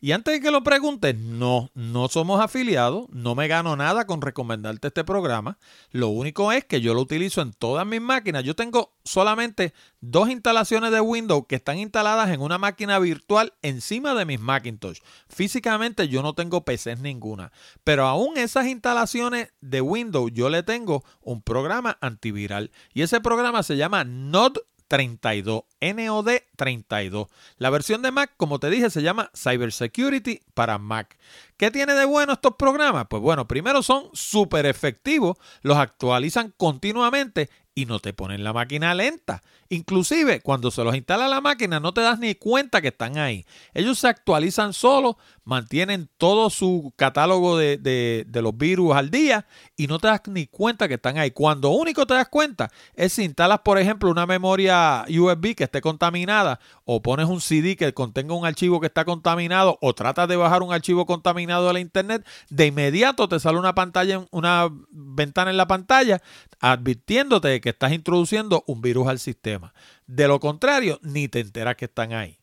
Y 0.00 0.12
antes 0.12 0.34
de 0.34 0.40
que 0.40 0.50
lo 0.50 0.62
preguntes, 0.62 1.16
no, 1.16 1.70
no 1.74 2.08
somos 2.08 2.40
afiliados, 2.40 3.06
no 3.10 3.34
me 3.34 3.48
gano 3.48 3.76
nada 3.76 4.06
con 4.06 4.22
recomendarte 4.22 4.88
este 4.88 5.04
programa. 5.04 5.58
Lo 5.90 6.08
único 6.08 6.52
es 6.52 6.64
que 6.64 6.80
yo 6.80 6.94
lo 6.94 7.02
utilizo 7.02 7.42
en 7.42 7.52
todas 7.52 7.86
mis 7.86 8.00
máquinas. 8.00 8.44
Yo 8.44 8.56
tengo 8.56 8.94
solamente 9.04 9.74
dos 10.00 10.30
instalaciones 10.30 10.90
de 10.90 11.00
Windows 11.00 11.44
que 11.46 11.56
están 11.56 11.78
instaladas 11.78 12.30
en 12.30 12.40
una 12.40 12.56
máquina 12.56 12.98
virtual 12.98 13.52
encima 13.60 14.14
de 14.14 14.24
mis 14.24 14.40
Macintosh. 14.40 15.00
Físicamente 15.28 16.08
yo 16.08 16.22
no 16.22 16.34
tengo 16.34 16.64
PCs 16.64 17.00
ninguna, 17.00 17.52
pero 17.84 18.06
aún 18.06 18.38
esas 18.38 18.66
instalaciones 18.66 19.52
de 19.60 19.80
Windows 19.80 20.30
yo 20.32 20.48
le 20.48 20.62
tengo 20.62 21.04
un 21.20 21.42
programa 21.42 21.98
antiviral 22.00 22.70
y 22.94 23.02
ese 23.02 23.20
programa 23.20 23.62
se 23.62 23.76
llama 23.76 24.04
Node 24.04 24.60
32, 24.90 25.62
NOD 25.80 26.28
32. 26.56 27.28
La 27.58 27.70
versión 27.70 28.02
de 28.02 28.10
Mac, 28.10 28.32
como 28.36 28.58
te 28.58 28.70
dije, 28.70 28.90
se 28.90 29.02
llama 29.02 29.30
Cybersecurity 29.36 30.42
para 30.52 30.78
Mac. 30.78 31.16
¿Qué 31.60 31.70
tiene 31.70 31.92
de 31.92 32.06
bueno 32.06 32.32
estos 32.32 32.54
programas? 32.56 33.04
Pues 33.10 33.20
bueno, 33.20 33.46
primero 33.46 33.82
son 33.82 34.08
súper 34.14 34.64
efectivos, 34.64 35.36
los 35.60 35.76
actualizan 35.76 36.54
continuamente 36.56 37.50
y 37.74 37.86
no 37.86 37.98
te 38.00 38.12
ponen 38.12 38.44
la 38.44 38.52
máquina 38.52 38.94
lenta. 38.94 39.42
Inclusive 39.68 40.40
cuando 40.40 40.70
se 40.70 40.82
los 40.82 40.96
instala 40.96 41.28
la 41.28 41.40
máquina 41.40 41.78
no 41.78 41.94
te 41.94 42.00
das 42.00 42.18
ni 42.18 42.34
cuenta 42.34 42.80
que 42.80 42.88
están 42.88 43.18
ahí. 43.18 43.44
Ellos 43.72 43.98
se 43.98 44.08
actualizan 44.08 44.72
solo, 44.72 45.16
mantienen 45.44 46.08
todo 46.18 46.50
su 46.50 46.92
catálogo 46.96 47.56
de, 47.56 47.78
de, 47.78 48.42
los 48.42 48.56
virus 48.56 48.96
al 48.96 49.10
día 49.10 49.46
y 49.76 49.86
no 49.86 49.98
te 49.98 50.08
das 50.08 50.22
ni 50.26 50.46
cuenta 50.46 50.88
que 50.88 50.94
están 50.94 51.18
ahí. 51.18 51.30
Cuando 51.30 51.70
único 51.70 52.06
te 52.06 52.14
das 52.14 52.28
cuenta 52.28 52.70
es 52.94 53.12
si 53.12 53.24
instalas, 53.24 53.60
por 53.60 53.78
ejemplo, 53.78 54.10
una 54.10 54.26
memoria 54.26 55.04
USB 55.08 55.54
que 55.54 55.64
esté 55.64 55.80
contaminada 55.80 56.58
o 56.84 57.00
pones 57.00 57.26
un 57.26 57.40
CD 57.40 57.76
que 57.76 57.94
contenga 57.94 58.34
un 58.34 58.46
archivo 58.46 58.80
que 58.80 58.88
está 58.88 59.04
contaminado 59.04 59.78
o 59.80 59.94
tratas 59.94 60.28
de 60.28 60.36
bajar 60.36 60.62
un 60.62 60.72
archivo 60.72 61.06
contaminado 61.06 61.49
de 61.58 61.72
la 61.72 61.80
internet, 61.80 62.26
de 62.48 62.66
inmediato 62.66 63.28
te 63.28 63.40
sale 63.40 63.58
una 63.58 63.74
pantalla, 63.74 64.26
una 64.30 64.68
ventana 64.90 65.50
en 65.50 65.56
la 65.56 65.66
pantalla 65.66 66.22
advirtiéndote 66.60 67.48
de 67.48 67.60
que 67.60 67.70
estás 67.70 67.92
introduciendo 67.92 68.64
un 68.66 68.80
virus 68.80 69.08
al 69.08 69.18
sistema. 69.18 69.74
De 70.06 70.28
lo 70.28 70.40
contrario, 70.40 70.98
ni 71.02 71.28
te 71.28 71.40
enteras 71.40 71.76
que 71.76 71.86
están 71.86 72.12
ahí. 72.12 72.38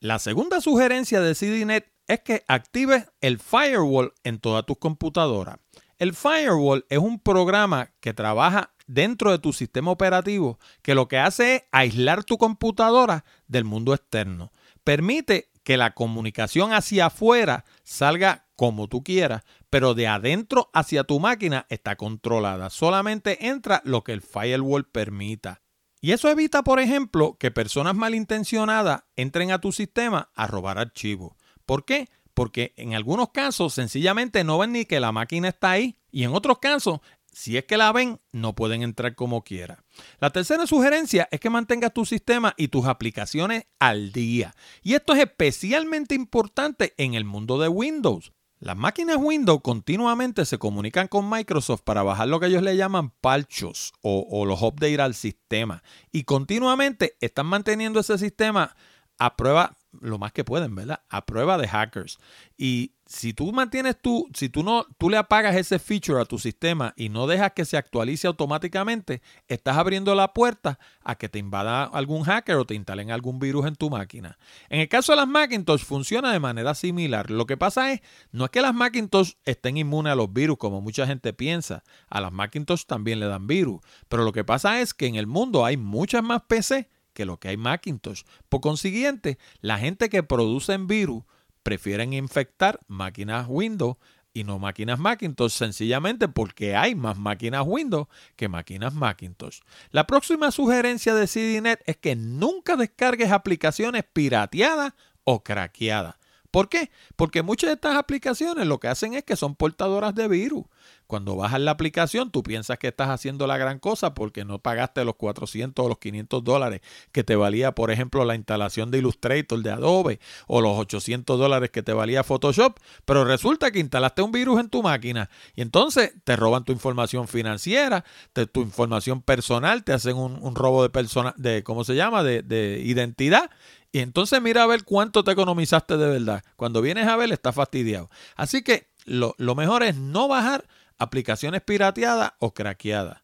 La 0.00 0.18
segunda 0.18 0.60
sugerencia 0.60 1.20
de 1.20 1.34
CDNet 1.34 1.92
es 2.08 2.20
que 2.20 2.44
actives 2.48 3.06
el 3.20 3.38
firewall 3.38 4.12
en 4.24 4.38
todas 4.38 4.66
tus 4.66 4.78
computadoras. 4.78 5.56
El 5.98 6.14
firewall 6.14 6.84
es 6.88 6.98
un 6.98 7.20
programa 7.20 7.90
que 8.00 8.12
trabaja 8.12 8.72
dentro 8.86 9.30
de 9.30 9.38
tu 9.38 9.52
sistema 9.52 9.90
operativo 9.90 10.58
que 10.82 10.94
lo 10.94 11.08
que 11.08 11.18
hace 11.18 11.54
es 11.54 11.62
aislar 11.70 12.24
tu 12.24 12.38
computadora 12.38 13.24
del 13.46 13.64
mundo 13.64 13.94
externo. 13.94 14.52
Permite 14.84 15.50
que 15.62 15.76
la 15.76 15.94
comunicación 15.94 16.72
hacia 16.72 17.06
afuera 17.06 17.64
salga 17.84 18.46
como 18.62 18.86
tú 18.86 19.02
quieras, 19.02 19.42
pero 19.70 19.92
de 19.92 20.06
adentro 20.06 20.70
hacia 20.72 21.02
tu 21.02 21.18
máquina 21.18 21.66
está 21.68 21.96
controlada. 21.96 22.70
Solamente 22.70 23.48
entra 23.48 23.82
lo 23.84 24.04
que 24.04 24.12
el 24.12 24.22
firewall 24.22 24.84
permita. 24.84 25.62
Y 26.00 26.12
eso 26.12 26.28
evita, 26.28 26.62
por 26.62 26.78
ejemplo, 26.78 27.36
que 27.40 27.50
personas 27.50 27.96
malintencionadas 27.96 29.02
entren 29.16 29.50
a 29.50 29.60
tu 29.60 29.72
sistema 29.72 30.30
a 30.36 30.46
robar 30.46 30.78
archivos. 30.78 31.32
¿Por 31.66 31.84
qué? 31.84 32.08
Porque 32.34 32.72
en 32.76 32.94
algunos 32.94 33.30
casos 33.30 33.74
sencillamente 33.74 34.44
no 34.44 34.58
ven 34.58 34.70
ni 34.70 34.84
que 34.84 35.00
la 35.00 35.10
máquina 35.10 35.48
está 35.48 35.72
ahí 35.72 35.98
y 36.12 36.22
en 36.22 36.32
otros 36.32 36.60
casos 36.60 37.00
si 37.32 37.56
es 37.56 37.64
que 37.64 37.76
la 37.76 37.90
ven, 37.90 38.20
no 38.30 38.54
pueden 38.54 38.82
entrar 38.82 39.16
como 39.16 39.42
quiera. 39.42 39.82
La 40.20 40.30
tercera 40.30 40.68
sugerencia 40.68 41.28
es 41.32 41.40
que 41.40 41.50
mantengas 41.50 41.92
tu 41.92 42.04
sistema 42.04 42.54
y 42.56 42.68
tus 42.68 42.86
aplicaciones 42.86 43.64
al 43.80 44.12
día. 44.12 44.54
Y 44.82 44.94
esto 44.94 45.14
es 45.14 45.20
especialmente 45.20 46.14
importante 46.14 46.94
en 46.96 47.14
el 47.14 47.24
mundo 47.24 47.58
de 47.58 47.68
Windows. 47.68 48.32
Las 48.62 48.76
máquinas 48.76 49.16
Windows 49.18 49.60
continuamente 49.60 50.44
se 50.44 50.56
comunican 50.56 51.08
con 51.08 51.28
Microsoft 51.28 51.80
para 51.82 52.04
bajar 52.04 52.28
lo 52.28 52.38
que 52.38 52.46
ellos 52.46 52.62
le 52.62 52.76
llaman 52.76 53.10
palchos 53.10 53.92
o, 54.02 54.24
o 54.30 54.46
los 54.46 54.62
updates 54.62 55.00
al 55.00 55.14
sistema. 55.14 55.82
Y 56.12 56.22
continuamente 56.22 57.16
están 57.20 57.46
manteniendo 57.46 57.98
ese 57.98 58.18
sistema 58.18 58.76
a 59.18 59.34
prueba 59.34 59.76
lo 60.00 60.18
más 60.18 60.32
que 60.32 60.44
pueden, 60.44 60.74
¿verdad? 60.74 61.00
A 61.08 61.26
prueba 61.26 61.58
de 61.58 61.68
hackers. 61.68 62.18
Y 62.56 62.92
si 63.06 63.34
tú 63.34 63.52
mantienes 63.52 64.00
tú, 64.00 64.28
si 64.32 64.48
tú 64.48 64.62
no, 64.62 64.86
tú 64.96 65.10
le 65.10 65.18
apagas 65.18 65.54
ese 65.56 65.78
feature 65.78 66.20
a 66.20 66.24
tu 66.24 66.38
sistema 66.38 66.94
y 66.96 67.10
no 67.10 67.26
dejas 67.26 67.52
que 67.52 67.66
se 67.66 67.76
actualice 67.76 68.26
automáticamente, 68.26 69.20
estás 69.48 69.76
abriendo 69.76 70.14
la 70.14 70.32
puerta 70.32 70.78
a 71.02 71.16
que 71.16 71.28
te 71.28 71.38
invada 71.38 71.84
algún 71.84 72.22
hacker 72.22 72.56
o 72.56 72.64
te 72.64 72.74
instalen 72.74 73.10
algún 73.10 73.38
virus 73.38 73.66
en 73.66 73.76
tu 73.76 73.90
máquina. 73.90 74.38
En 74.70 74.80
el 74.80 74.88
caso 74.88 75.12
de 75.12 75.16
las 75.16 75.28
Macintosh 75.28 75.84
funciona 75.84 76.32
de 76.32 76.40
manera 76.40 76.74
similar. 76.74 77.30
Lo 77.30 77.44
que 77.44 77.58
pasa 77.58 77.92
es, 77.92 78.00
no 78.30 78.46
es 78.46 78.50
que 78.50 78.62
las 78.62 78.74
Macintosh 78.74 79.32
estén 79.44 79.76
inmunes 79.76 80.12
a 80.12 80.16
los 80.16 80.32
virus 80.32 80.56
como 80.56 80.80
mucha 80.80 81.06
gente 81.06 81.34
piensa. 81.34 81.84
A 82.08 82.20
las 82.20 82.32
Macintosh 82.32 82.84
también 82.86 83.20
le 83.20 83.26
dan 83.26 83.46
virus. 83.46 83.82
Pero 84.08 84.24
lo 84.24 84.32
que 84.32 84.44
pasa 84.44 84.80
es 84.80 84.94
que 84.94 85.06
en 85.06 85.16
el 85.16 85.26
mundo 85.26 85.66
hay 85.66 85.76
muchas 85.76 86.22
más 86.22 86.42
PC 86.42 86.88
que 87.12 87.24
lo 87.24 87.38
que 87.38 87.48
hay 87.48 87.56
Macintosh. 87.56 88.22
Por 88.48 88.60
consiguiente, 88.60 89.38
la 89.60 89.78
gente 89.78 90.08
que 90.08 90.22
produce 90.22 90.76
virus 90.78 91.24
prefieren 91.62 92.12
infectar 92.12 92.80
máquinas 92.88 93.46
Windows 93.48 93.96
y 94.34 94.44
no 94.44 94.58
máquinas 94.58 94.98
Macintosh, 94.98 95.52
sencillamente 95.52 96.28
porque 96.28 96.74
hay 96.74 96.94
más 96.94 97.18
máquinas 97.18 97.64
Windows 97.66 98.08
que 98.36 98.48
máquinas 98.48 98.94
Macintosh. 98.94 99.60
La 99.90 100.06
próxima 100.06 100.50
sugerencia 100.50 101.14
de 101.14 101.26
CDNet 101.26 101.82
es 101.86 101.96
que 101.96 102.16
nunca 102.16 102.76
descargues 102.76 103.30
aplicaciones 103.30 104.04
pirateadas 104.10 104.94
o 105.24 105.42
craqueadas. 105.42 106.16
¿Por 106.52 106.68
qué? 106.68 106.90
Porque 107.16 107.42
muchas 107.42 107.68
de 107.68 107.74
estas 107.74 107.96
aplicaciones 107.96 108.66
lo 108.66 108.78
que 108.78 108.86
hacen 108.86 109.14
es 109.14 109.24
que 109.24 109.36
son 109.36 109.56
portadoras 109.56 110.14
de 110.14 110.28
virus. 110.28 110.64
Cuando 111.06 111.34
bajas 111.34 111.60
la 111.60 111.70
aplicación, 111.70 112.30
tú 112.30 112.42
piensas 112.42 112.78
que 112.78 112.88
estás 112.88 113.08
haciendo 113.08 113.46
la 113.46 113.56
gran 113.56 113.78
cosa 113.78 114.14
porque 114.14 114.44
no 114.44 114.58
pagaste 114.58 115.04
los 115.04 115.16
400 115.16 115.84
o 115.84 115.88
los 115.88 115.98
500 115.98 116.44
dólares 116.44 116.82
que 117.10 117.24
te 117.24 117.36
valía, 117.36 117.72
por 117.72 117.90
ejemplo, 117.90 118.24
la 118.26 118.34
instalación 118.34 118.90
de 118.90 118.98
Illustrator 118.98 119.62
de 119.62 119.70
Adobe 119.70 120.20
o 120.46 120.60
los 120.60 120.78
800 120.78 121.38
dólares 121.38 121.70
que 121.70 121.82
te 121.82 121.94
valía 121.94 122.22
Photoshop, 122.22 122.78
pero 123.06 123.24
resulta 123.24 123.70
que 123.70 123.78
instalaste 123.78 124.20
un 124.20 124.32
virus 124.32 124.60
en 124.60 124.68
tu 124.68 124.82
máquina 124.82 125.30
y 125.54 125.62
entonces 125.62 126.12
te 126.24 126.36
roban 126.36 126.64
tu 126.64 126.72
información 126.72 127.28
financiera, 127.28 128.04
tu 128.52 128.60
información 128.60 129.22
personal, 129.22 129.84
te 129.84 129.94
hacen 129.94 130.16
un, 130.16 130.54
robo 130.54 130.82
de 130.82 130.90
persona, 130.90 131.34
de, 131.38 131.62
¿cómo 131.62 131.84
se 131.84 131.94
llama?, 131.94 132.22
de 132.22 132.82
identidad 132.84 133.50
y 133.92 134.00
entonces 134.00 134.40
mira 134.40 134.62
a 134.62 134.66
ver 134.66 134.84
cuánto 134.84 135.22
te 135.22 135.32
economizaste 135.32 135.98
de 135.98 136.08
verdad. 136.08 136.42
Cuando 136.56 136.80
vienes 136.80 137.06
a 137.06 137.16
ver, 137.16 137.30
está 137.30 137.52
fastidiado. 137.52 138.10
Así 138.36 138.62
que 138.62 138.88
lo, 139.04 139.34
lo 139.36 139.54
mejor 139.54 139.82
es 139.82 139.96
no 139.96 140.28
bajar 140.28 140.66
aplicaciones 140.98 141.60
pirateadas 141.60 142.32
o 142.38 142.54
craqueadas. 142.54 143.20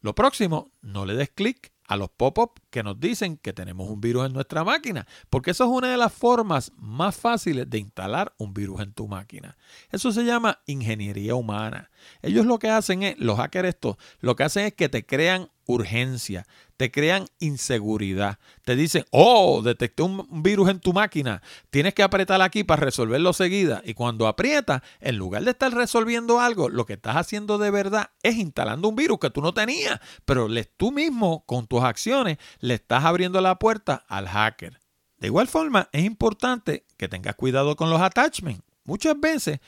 Lo 0.00 0.14
próximo, 0.14 0.70
no 0.80 1.04
le 1.04 1.14
des 1.14 1.30
clic 1.30 1.72
a 1.88 1.96
los 1.96 2.10
pop-up 2.10 2.60
que 2.70 2.82
nos 2.82 2.98
dicen 2.98 3.36
que 3.36 3.52
tenemos 3.52 3.88
un 3.88 4.00
virus 4.00 4.26
en 4.26 4.32
nuestra 4.32 4.64
máquina, 4.64 5.06
porque 5.30 5.52
eso 5.52 5.64
es 5.64 5.70
una 5.70 5.90
de 5.90 5.96
las 5.96 6.12
formas 6.12 6.72
más 6.76 7.16
fáciles 7.16 7.68
de 7.68 7.78
instalar 7.78 8.34
un 8.38 8.54
virus 8.54 8.80
en 8.80 8.92
tu 8.92 9.08
máquina. 9.08 9.56
Eso 9.90 10.12
se 10.12 10.24
llama 10.24 10.60
ingeniería 10.66 11.34
humana. 11.34 11.90
Ellos 12.22 12.46
lo 12.46 12.58
que 12.58 12.70
hacen 12.70 13.02
es, 13.02 13.18
los 13.18 13.36
hackers 13.36 13.68
estos, 13.68 13.96
lo 14.20 14.36
que 14.36 14.44
hacen 14.44 14.66
es 14.66 14.74
que 14.74 14.88
te 14.88 15.04
crean 15.06 15.50
urgencia, 15.66 16.46
te 16.76 16.90
crean 16.90 17.26
inseguridad. 17.38 18.38
Te 18.64 18.76
dicen, 18.76 19.04
oh, 19.10 19.62
detecté 19.62 20.02
un 20.02 20.42
virus 20.42 20.70
en 20.70 20.80
tu 20.80 20.92
máquina, 20.92 21.42
tienes 21.70 21.94
que 21.94 22.02
apretar 22.02 22.40
aquí 22.42 22.64
para 22.64 22.82
resolverlo 22.82 23.32
seguida. 23.32 23.82
Y 23.84 23.94
cuando 23.94 24.26
aprietas, 24.26 24.82
en 25.00 25.16
lugar 25.16 25.44
de 25.44 25.50
estar 25.50 25.72
resolviendo 25.72 26.40
algo, 26.40 26.68
lo 26.68 26.86
que 26.86 26.94
estás 26.94 27.16
haciendo 27.16 27.58
de 27.58 27.70
verdad 27.70 28.10
es 28.22 28.36
instalando 28.36 28.88
un 28.88 28.96
virus 28.96 29.18
que 29.18 29.30
tú 29.30 29.42
no 29.42 29.54
tenías, 29.54 30.00
pero 30.24 30.48
tú 30.76 30.92
mismo, 30.92 31.44
con 31.46 31.66
tus 31.66 31.82
acciones, 31.82 32.38
le 32.60 32.74
estás 32.74 33.04
abriendo 33.04 33.40
la 33.40 33.58
puerta 33.58 34.04
al 34.08 34.28
hacker. 34.28 34.80
De 35.18 35.28
igual 35.28 35.48
forma, 35.48 35.88
es 35.92 36.04
importante 36.04 36.84
que 36.96 37.08
tengas 37.08 37.34
cuidado 37.36 37.76
con 37.76 37.90
los 37.90 38.00
attachments. 38.00 38.62
Muchas 38.84 39.18
veces 39.18 39.60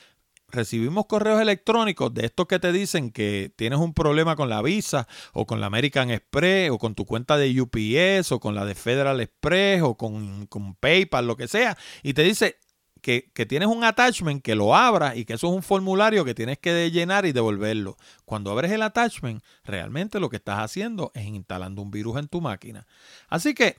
recibimos 0.51 1.05
correos 1.05 1.41
electrónicos 1.41 2.13
de 2.13 2.25
estos 2.25 2.47
que 2.47 2.59
te 2.59 2.71
dicen 2.71 3.11
que 3.11 3.51
tienes 3.55 3.79
un 3.79 3.93
problema 3.93 4.35
con 4.35 4.49
la 4.49 4.61
Visa 4.61 5.07
o 5.33 5.45
con 5.45 5.59
la 5.59 5.67
American 5.67 6.09
Express 6.11 6.71
o 6.71 6.77
con 6.77 6.95
tu 6.95 7.05
cuenta 7.05 7.37
de 7.37 7.61
UPS 7.61 8.31
o 8.31 8.39
con 8.39 8.55
la 8.55 8.65
de 8.65 8.75
Federal 8.75 9.21
Express 9.21 9.81
o 9.81 9.95
con, 9.95 10.47
PayPal, 10.79 11.27
lo 11.27 11.37
que 11.37 11.47
sea, 11.47 11.77
y 12.03 12.13
te 12.13 12.23
dice 12.23 12.57
que, 13.01 13.31
que, 13.33 13.45
tienes 13.45 13.69
un 13.69 13.83
attachment 13.83 14.43
que 14.43 14.55
lo 14.55 14.75
abras 14.75 15.15
y 15.15 15.23
que 15.23 15.33
eso 15.33 15.47
es 15.47 15.53
un 15.53 15.63
formulario 15.63 16.25
que 16.25 16.33
tienes 16.33 16.57
que 16.57 16.91
llenar 16.91 17.25
y 17.25 17.31
devolverlo. 17.31 17.97
Cuando 18.25 18.51
abres 18.51 18.71
el 18.71 18.81
attachment, 18.81 19.41
realmente 19.63 20.19
lo 20.19 20.29
que 20.29 20.35
estás 20.35 20.59
haciendo 20.59 21.11
es 21.13 21.25
instalando 21.25 21.81
un 21.81 21.91
virus 21.91 22.17
en 22.17 22.27
tu 22.27 22.41
máquina. 22.41 22.85
Así 23.29 23.53
que 23.53 23.77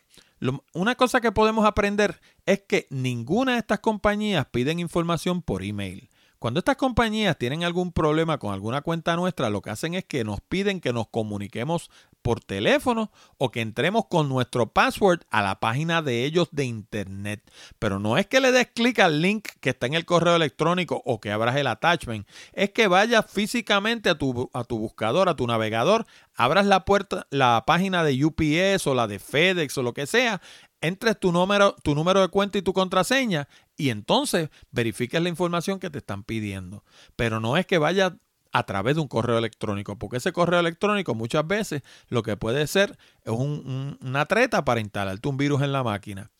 una 0.72 0.94
cosa 0.94 1.20
que 1.20 1.32
podemos 1.32 1.66
aprender 1.66 2.20
es 2.46 2.62
que 2.66 2.86
ninguna 2.90 3.52
de 3.52 3.58
estas 3.58 3.80
compañías 3.80 4.46
piden 4.46 4.78
información 4.78 5.42
por 5.42 5.62
email. 5.62 6.09
Cuando 6.40 6.60
estas 6.60 6.76
compañías 6.76 7.36
tienen 7.36 7.64
algún 7.64 7.92
problema 7.92 8.38
con 8.38 8.54
alguna 8.54 8.80
cuenta 8.80 9.14
nuestra, 9.14 9.50
lo 9.50 9.60
que 9.60 9.68
hacen 9.68 9.92
es 9.92 10.06
que 10.06 10.24
nos 10.24 10.40
piden 10.40 10.80
que 10.80 10.94
nos 10.94 11.06
comuniquemos 11.06 11.90
por 12.22 12.40
teléfono 12.40 13.12
o 13.36 13.50
que 13.50 13.60
entremos 13.60 14.06
con 14.08 14.30
nuestro 14.30 14.72
password 14.72 15.20
a 15.30 15.42
la 15.42 15.60
página 15.60 16.00
de 16.00 16.24
ellos 16.24 16.48
de 16.50 16.64
internet. 16.64 17.42
Pero 17.78 17.98
no 17.98 18.16
es 18.16 18.26
que 18.26 18.40
le 18.40 18.52
des 18.52 18.68
clic 18.68 19.00
al 19.00 19.20
link 19.20 19.48
que 19.60 19.68
está 19.68 19.84
en 19.84 19.92
el 19.92 20.06
correo 20.06 20.34
electrónico 20.34 21.02
o 21.04 21.20
que 21.20 21.30
abras 21.30 21.56
el 21.56 21.66
attachment, 21.66 22.26
es 22.54 22.70
que 22.70 22.88
vayas 22.88 23.30
físicamente 23.30 24.08
a 24.08 24.14
tu, 24.16 24.48
a 24.54 24.64
tu 24.64 24.78
buscador, 24.78 25.28
a 25.28 25.36
tu 25.36 25.46
navegador, 25.46 26.06
abras 26.34 26.64
la 26.64 26.86
puerta, 26.86 27.26
la 27.28 27.64
página 27.66 28.02
de 28.02 28.24
UPS 28.24 28.86
o 28.86 28.94
la 28.94 29.06
de 29.08 29.18
FedEx 29.18 29.76
o 29.76 29.82
lo 29.82 29.92
que 29.92 30.06
sea, 30.06 30.40
entres 30.80 31.20
tu 31.20 31.32
número, 31.32 31.76
tu 31.82 31.94
número 31.94 32.22
de 32.22 32.28
cuenta 32.28 32.56
y 32.56 32.62
tu 32.62 32.72
contraseña 32.72 33.46
y 33.80 33.88
entonces 33.88 34.50
verifiques 34.70 35.22
la 35.22 35.30
información 35.30 35.80
que 35.80 35.88
te 35.88 35.98
están 35.98 36.22
pidiendo. 36.22 36.84
Pero 37.16 37.40
no 37.40 37.56
es 37.56 37.64
que 37.64 37.78
vayas 37.78 38.12
a 38.52 38.64
través 38.64 38.96
de 38.96 39.00
un 39.00 39.08
correo 39.08 39.38
electrónico, 39.38 39.98
porque 39.98 40.18
ese 40.18 40.32
correo 40.32 40.60
electrónico 40.60 41.14
muchas 41.14 41.46
veces 41.46 41.82
lo 42.08 42.22
que 42.22 42.36
puede 42.36 42.66
ser 42.66 42.98
es 43.24 43.32
una 43.32 44.26
treta 44.26 44.64
para 44.64 44.80
instalarte 44.80 45.28
un 45.28 45.38
virus 45.38 45.62
en 45.62 45.72
la 45.72 45.82
máquina. 45.82 46.30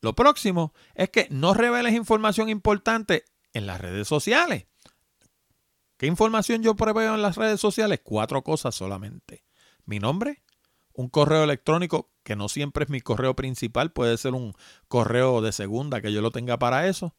Lo 0.00 0.14
próximo 0.14 0.74
es 0.96 1.10
que 1.10 1.28
no 1.30 1.54
reveles 1.54 1.94
información 1.94 2.48
importante 2.48 3.24
en 3.52 3.66
las 3.66 3.80
redes 3.80 4.08
sociales. 4.08 4.66
¿Qué 5.98 6.06
información 6.06 6.64
yo 6.64 6.74
preveo 6.74 7.14
en 7.14 7.22
las 7.22 7.36
redes 7.36 7.60
sociales? 7.60 8.00
Cuatro 8.02 8.42
cosas 8.42 8.74
solamente. 8.74 9.44
Mi 9.84 10.00
nombre, 10.00 10.42
un 10.94 11.08
correo 11.08 11.44
electrónico 11.44 12.10
que 12.22 12.36
no 12.36 12.48
siempre 12.48 12.84
es 12.84 12.90
mi 12.90 13.00
correo 13.00 13.34
principal, 13.34 13.92
puede 13.92 14.16
ser 14.16 14.34
un 14.34 14.54
correo 14.88 15.40
de 15.40 15.52
segunda 15.52 16.00
que 16.00 16.12
yo 16.12 16.20
lo 16.20 16.30
tenga 16.30 16.58
para 16.58 16.88
eso, 16.88 17.14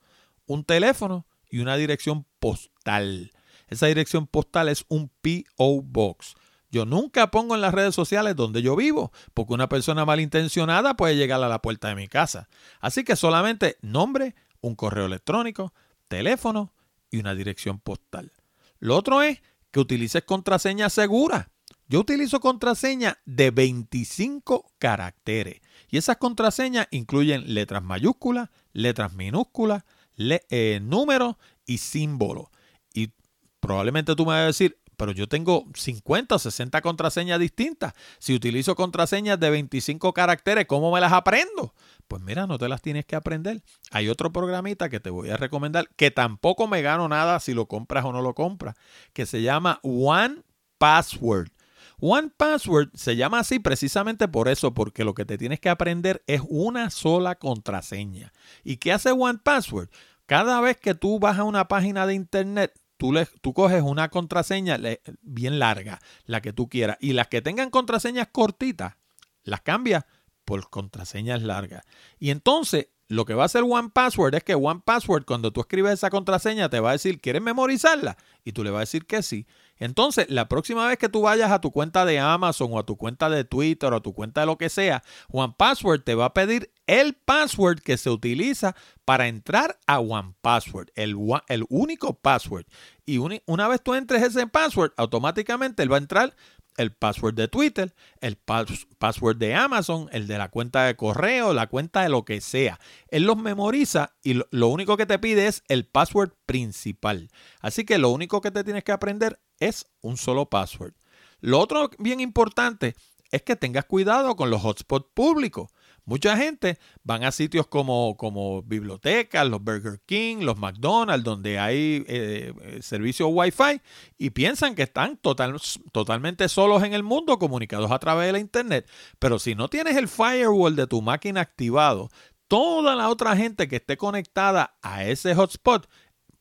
un 0.45 0.63
teléfono 0.63 1.25
y 1.49 1.59
una 1.59 1.75
dirección 1.75 2.25
postal. 2.39 3.31
Esa 3.67 3.87
dirección 3.87 4.27
postal 4.27 4.69
es 4.69 4.85
un 4.87 5.09
PO 5.21 5.81
Box. 5.81 6.35
Yo 6.69 6.85
nunca 6.85 7.29
pongo 7.29 7.53
en 7.53 7.61
las 7.61 7.73
redes 7.73 7.93
sociales 7.93 8.35
donde 8.35 8.63
yo 8.63 8.75
vivo, 8.75 9.11
porque 9.35 9.53
una 9.53 9.69
persona 9.69 10.05
malintencionada 10.05 10.95
puede 10.95 11.15
llegar 11.15 11.43
a 11.43 11.47
la 11.47 11.61
puerta 11.61 11.89
de 11.89 11.95
mi 11.95 12.07
casa. 12.07 12.49
Así 12.79 13.03
que 13.03 13.15
solamente 13.15 13.77
nombre, 13.81 14.35
un 14.59 14.75
correo 14.75 15.05
electrónico, 15.05 15.73
teléfono 16.07 16.73
y 17.11 17.19
una 17.19 17.35
dirección 17.35 17.79
postal. 17.79 18.31
Lo 18.79 18.97
otro 18.97 19.21
es 19.21 19.41
que 19.69 19.79
utilices 19.79 20.23
contraseña 20.23 20.89
segura. 20.89 21.51
Yo 21.87 21.99
utilizo 21.99 22.39
contraseña 22.39 23.19
de 23.25 23.51
25 23.51 24.71
caracteres 24.79 25.61
y 25.89 25.97
esas 25.97 26.17
contraseñas 26.17 26.87
incluyen 26.91 27.53
letras 27.53 27.83
mayúsculas, 27.83 28.49
letras 28.71 29.13
minúsculas, 29.13 29.83
eh, 30.17 30.79
números 30.81 31.35
y 31.65 31.77
símbolos. 31.77 32.47
Y 32.93 33.11
probablemente 33.59 34.15
tú 34.15 34.25
me 34.25 34.31
vas 34.31 34.41
a 34.41 34.45
decir, 34.47 34.79
pero 34.97 35.11
yo 35.11 35.27
tengo 35.27 35.65
50 35.73 36.35
o 36.35 36.39
60 36.39 36.81
contraseñas 36.81 37.39
distintas. 37.39 37.93
Si 38.19 38.33
utilizo 38.33 38.75
contraseñas 38.75 39.39
de 39.39 39.49
25 39.49 40.13
caracteres, 40.13 40.65
¿cómo 40.65 40.91
me 40.91 41.01
las 41.01 41.11
aprendo? 41.11 41.73
Pues 42.07 42.21
mira, 42.21 42.47
no 42.47 42.57
te 42.57 42.69
las 42.69 42.81
tienes 42.81 43.05
que 43.05 43.15
aprender. 43.15 43.63
Hay 43.91 44.09
otro 44.09 44.31
programita 44.31 44.89
que 44.89 44.99
te 44.99 45.09
voy 45.09 45.29
a 45.29 45.37
recomendar, 45.37 45.89
que 45.95 46.11
tampoco 46.11 46.67
me 46.67 46.81
gano 46.81 47.07
nada 47.07 47.39
si 47.39 47.53
lo 47.53 47.67
compras 47.67 48.05
o 48.05 48.11
no 48.11 48.21
lo 48.21 48.33
compras, 48.33 48.75
que 49.13 49.25
se 49.25 49.41
llama 49.41 49.79
One 49.83 50.43
Password. 50.77 51.49
One 51.99 52.31
Password 52.35 52.89
se 52.93 53.15
llama 53.15 53.39
así 53.39 53.59
precisamente 53.59 54.27
por 54.27 54.47
eso, 54.47 54.73
porque 54.73 55.03
lo 55.03 55.13
que 55.13 55.25
te 55.25 55.37
tienes 55.37 55.59
que 55.59 55.69
aprender 55.69 56.23
es 56.27 56.41
una 56.47 56.89
sola 56.89 57.35
contraseña. 57.35 58.33
¿Y 58.63 58.77
qué 58.77 58.91
hace 58.91 59.11
One 59.11 59.39
Password? 59.43 59.89
Cada 60.25 60.59
vez 60.61 60.77
que 60.77 60.95
tú 60.95 61.19
vas 61.19 61.39
a 61.39 61.43
una 61.43 61.67
página 61.67 62.07
de 62.07 62.13
internet, 62.13 62.73
tú, 62.97 63.11
le, 63.11 63.25
tú 63.41 63.53
coges 63.53 63.81
una 63.81 64.09
contraseña 64.09 64.79
bien 65.21 65.59
larga, 65.59 65.99
la 66.25 66.41
que 66.41 66.53
tú 66.53 66.69
quieras, 66.69 66.97
y 66.99 67.13
las 67.13 67.27
que 67.27 67.41
tengan 67.41 67.69
contraseñas 67.69 68.27
cortitas, 68.31 68.95
las 69.43 69.61
cambias 69.61 70.05
por 70.45 70.69
contraseñas 70.69 71.41
largas. 71.41 71.83
Y 72.19 72.29
entonces 72.29 72.87
lo 73.07 73.25
que 73.25 73.33
va 73.33 73.43
a 73.43 73.45
hacer 73.45 73.63
One 73.63 73.89
Password 73.93 74.35
es 74.35 74.43
que 74.43 74.55
One 74.55 74.81
Password, 74.83 75.25
cuando 75.25 75.51
tú 75.51 75.61
escribes 75.61 75.93
esa 75.93 76.09
contraseña, 76.09 76.69
te 76.69 76.79
va 76.79 76.89
a 76.89 76.93
decir, 76.93 77.19
¿quieres 77.19 77.41
memorizarla? 77.41 78.17
Y 78.43 78.53
tú 78.53 78.63
le 78.63 78.71
vas 78.71 78.77
a 78.77 78.81
decir 78.81 79.05
que 79.05 79.21
sí. 79.21 79.45
Entonces, 79.83 80.27
la 80.29 80.47
próxima 80.47 80.87
vez 80.87 80.97
que 80.97 81.09
tú 81.09 81.23
vayas 81.23 81.51
a 81.51 81.59
tu 81.59 81.71
cuenta 81.71 82.05
de 82.05 82.17
Amazon 82.17 82.69
o 82.71 82.79
a 82.79 82.85
tu 82.85 82.95
cuenta 82.95 83.29
de 83.29 83.43
Twitter 83.43 83.91
o 83.91 83.97
a 83.97 84.01
tu 84.01 84.13
cuenta 84.13 84.39
de 84.41 84.47
lo 84.47 84.57
que 84.57 84.69
sea, 84.69 85.03
One 85.29 85.55
Password 85.57 86.03
te 86.03 86.15
va 86.15 86.25
a 86.25 86.33
pedir 86.33 86.71
el 86.87 87.13
password 87.13 87.79
que 87.79 87.97
se 87.97 88.09
utiliza 88.09 88.77
para 89.03 89.27
entrar 89.27 89.77
a 89.85 89.99
One 89.99 90.35
Password, 90.41 90.91
el, 90.95 91.17
el 91.49 91.65
único 91.67 92.13
password. 92.13 92.65
Y 93.05 93.17
una 93.17 93.67
vez 93.67 93.81
tú 93.83 93.93
entres 93.93 94.23
ese 94.23 94.47
password, 94.47 94.93
automáticamente 94.95 95.83
él 95.83 95.91
va 95.91 95.97
a 95.97 95.99
entrar 95.99 96.33
el 96.77 96.91
password 96.91 97.35
de 97.35 97.47
Twitter, 97.47 97.93
el 98.21 98.37
password 98.37 99.37
de 99.37 99.55
Amazon, 99.55 100.09
el 100.11 100.27
de 100.27 100.37
la 100.37 100.49
cuenta 100.49 100.85
de 100.85 100.95
correo, 100.95 101.53
la 101.53 101.67
cuenta 101.67 102.01
de 102.03 102.09
lo 102.09 102.25
que 102.25 102.41
sea. 102.41 102.79
Él 103.07 103.23
los 103.23 103.37
memoriza 103.37 104.15
y 104.23 104.41
lo, 104.51 104.67
único 104.67 104.97
que 104.97 105.05
te 105.05 105.19
pide 105.19 105.47
es 105.47 105.63
el 105.67 105.85
password 105.85 106.31
principal. 106.45 107.29
Así 107.61 107.85
que 107.85 107.97
lo 107.97 108.09
único 108.09 108.41
que 108.41 108.51
te 108.51 108.63
tienes 108.63 108.83
que 108.83 108.91
aprender 108.91 109.39
es 109.59 109.87
un 110.01 110.17
solo 110.17 110.49
password. 110.49 110.93
Lo 111.39 111.59
otro 111.59 111.89
bien 111.99 112.19
importante 112.19 112.95
es 113.31 113.41
que 113.41 113.55
tengas 113.55 113.85
cuidado 113.85 114.35
con 114.35 114.49
los 114.49 114.63
hotspots 114.63 115.09
públicos. 115.13 115.69
Mucha 116.05 116.35
gente 116.35 116.77
van 117.03 117.23
a 117.23 117.31
sitios 117.31 117.65
como, 117.67 118.17
como 118.17 118.61
bibliotecas, 118.61 119.47
los 119.47 119.63
Burger 119.63 120.01
King, 120.05 120.37
los 120.41 120.57
McDonald's, 120.57 121.23
donde 121.23 121.59
hay 121.59 122.03
eh, 122.07 122.53
servicio 122.81 123.29
Wi-Fi 123.29 123.81
y 124.17 124.31
piensan 124.31 124.75
que 124.75 124.83
están 124.83 125.15
total, 125.17 125.55
totalmente 125.93 126.49
solos 126.49 126.83
en 126.83 126.93
el 126.93 127.03
mundo 127.03 127.39
comunicados 127.39 127.91
a 127.91 127.99
través 127.99 128.27
de 128.27 128.33
la 128.33 128.39
Internet. 128.39 128.89
Pero 129.17 129.39
si 129.39 129.55
no 129.55 129.69
tienes 129.69 129.95
el 129.95 130.09
firewall 130.09 130.75
de 130.75 130.87
tu 130.87 131.01
máquina 131.01 131.39
activado, 131.39 132.09
toda 132.49 132.95
la 132.95 133.09
otra 133.09 133.35
gente 133.37 133.69
que 133.69 133.77
esté 133.77 133.95
conectada 133.95 134.77
a 134.81 135.05
ese 135.05 135.33
hotspot 135.35 135.87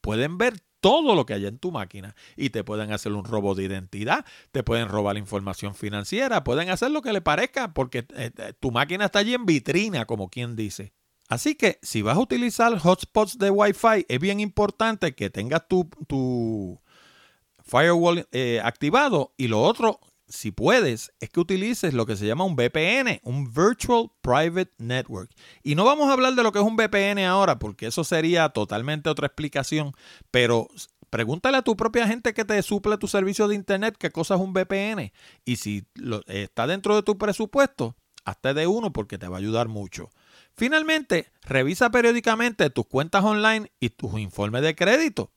pueden 0.00 0.38
ver 0.38 0.54
todo 0.82 1.14
lo 1.14 1.24
que 1.24 1.34
hay 1.34 1.46
en 1.46 1.58
tu 1.58 1.70
máquina 1.70 2.14
y 2.36 2.50
te 2.50 2.64
pueden 2.64 2.92
hacer 2.92 3.12
un 3.12 3.24
robo 3.24 3.54
de 3.54 3.62
identidad, 3.62 4.26
te 4.50 4.64
pueden 4.64 4.88
robar 4.88 5.16
información 5.16 5.74
financiera, 5.76 6.42
pueden 6.44 6.70
hacer 6.70 6.90
lo 6.90 7.02
que 7.02 7.12
le 7.12 7.20
parezca 7.20 7.72
porque 7.72 8.00
eh, 8.14 8.32
eh, 8.36 8.52
tu 8.58 8.72
máquina 8.72 9.06
está 9.06 9.20
allí 9.20 9.32
en 9.32 9.46
vitrina, 9.46 10.04
como 10.04 10.28
quien 10.28 10.56
dice. 10.56 10.92
Así 11.28 11.54
que 11.54 11.78
si 11.82 12.02
vas 12.02 12.16
a 12.16 12.20
utilizar 12.20 12.76
hotspots 12.82 13.38
de 13.38 13.48
Wi-Fi, 13.48 14.06
es 14.08 14.20
bien 14.20 14.40
importante 14.40 15.14
que 15.14 15.30
tengas 15.30 15.66
tu, 15.68 15.88
tu 16.08 16.80
firewall 17.64 18.26
eh, 18.32 18.60
activado 18.62 19.32
y 19.36 19.46
lo 19.46 19.62
otro 19.62 20.00
si 20.28 20.50
puedes, 20.50 21.12
es 21.20 21.30
que 21.30 21.40
utilices 21.40 21.94
lo 21.94 22.06
que 22.06 22.16
se 22.16 22.26
llama 22.26 22.44
un 22.44 22.56
VPN, 22.56 23.20
un 23.22 23.52
Virtual 23.52 24.10
Private 24.20 24.72
Network. 24.78 25.30
Y 25.62 25.74
no 25.74 25.84
vamos 25.84 26.08
a 26.08 26.12
hablar 26.12 26.34
de 26.34 26.42
lo 26.42 26.52
que 26.52 26.58
es 26.58 26.64
un 26.64 26.76
VPN 26.76 27.24
ahora, 27.26 27.58
porque 27.58 27.86
eso 27.86 28.04
sería 28.04 28.48
totalmente 28.48 29.10
otra 29.10 29.26
explicación, 29.26 29.92
pero 30.30 30.68
pregúntale 31.10 31.58
a 31.58 31.62
tu 31.62 31.76
propia 31.76 32.06
gente 32.06 32.32
que 32.32 32.44
te 32.44 32.62
suple 32.62 32.96
tu 32.96 33.08
servicio 33.08 33.46
de 33.46 33.54
Internet 33.54 33.96
qué 33.98 34.10
cosa 34.10 34.34
es 34.34 34.40
un 34.40 34.54
VPN. 34.54 35.12
Y 35.44 35.56
si 35.56 35.84
está 36.26 36.66
dentro 36.66 36.96
de 36.96 37.02
tu 37.02 37.18
presupuesto, 37.18 37.96
hazte 38.24 38.54
de 38.54 38.66
uno 38.66 38.92
porque 38.92 39.18
te 39.18 39.28
va 39.28 39.36
a 39.36 39.40
ayudar 39.40 39.68
mucho. 39.68 40.10
Finalmente, 40.54 41.30
revisa 41.42 41.90
periódicamente 41.90 42.70
tus 42.70 42.86
cuentas 42.86 43.24
online 43.24 43.70
y 43.80 43.90
tus 43.90 44.18
informes 44.18 44.62
de 44.62 44.74
crédito. 44.74 45.30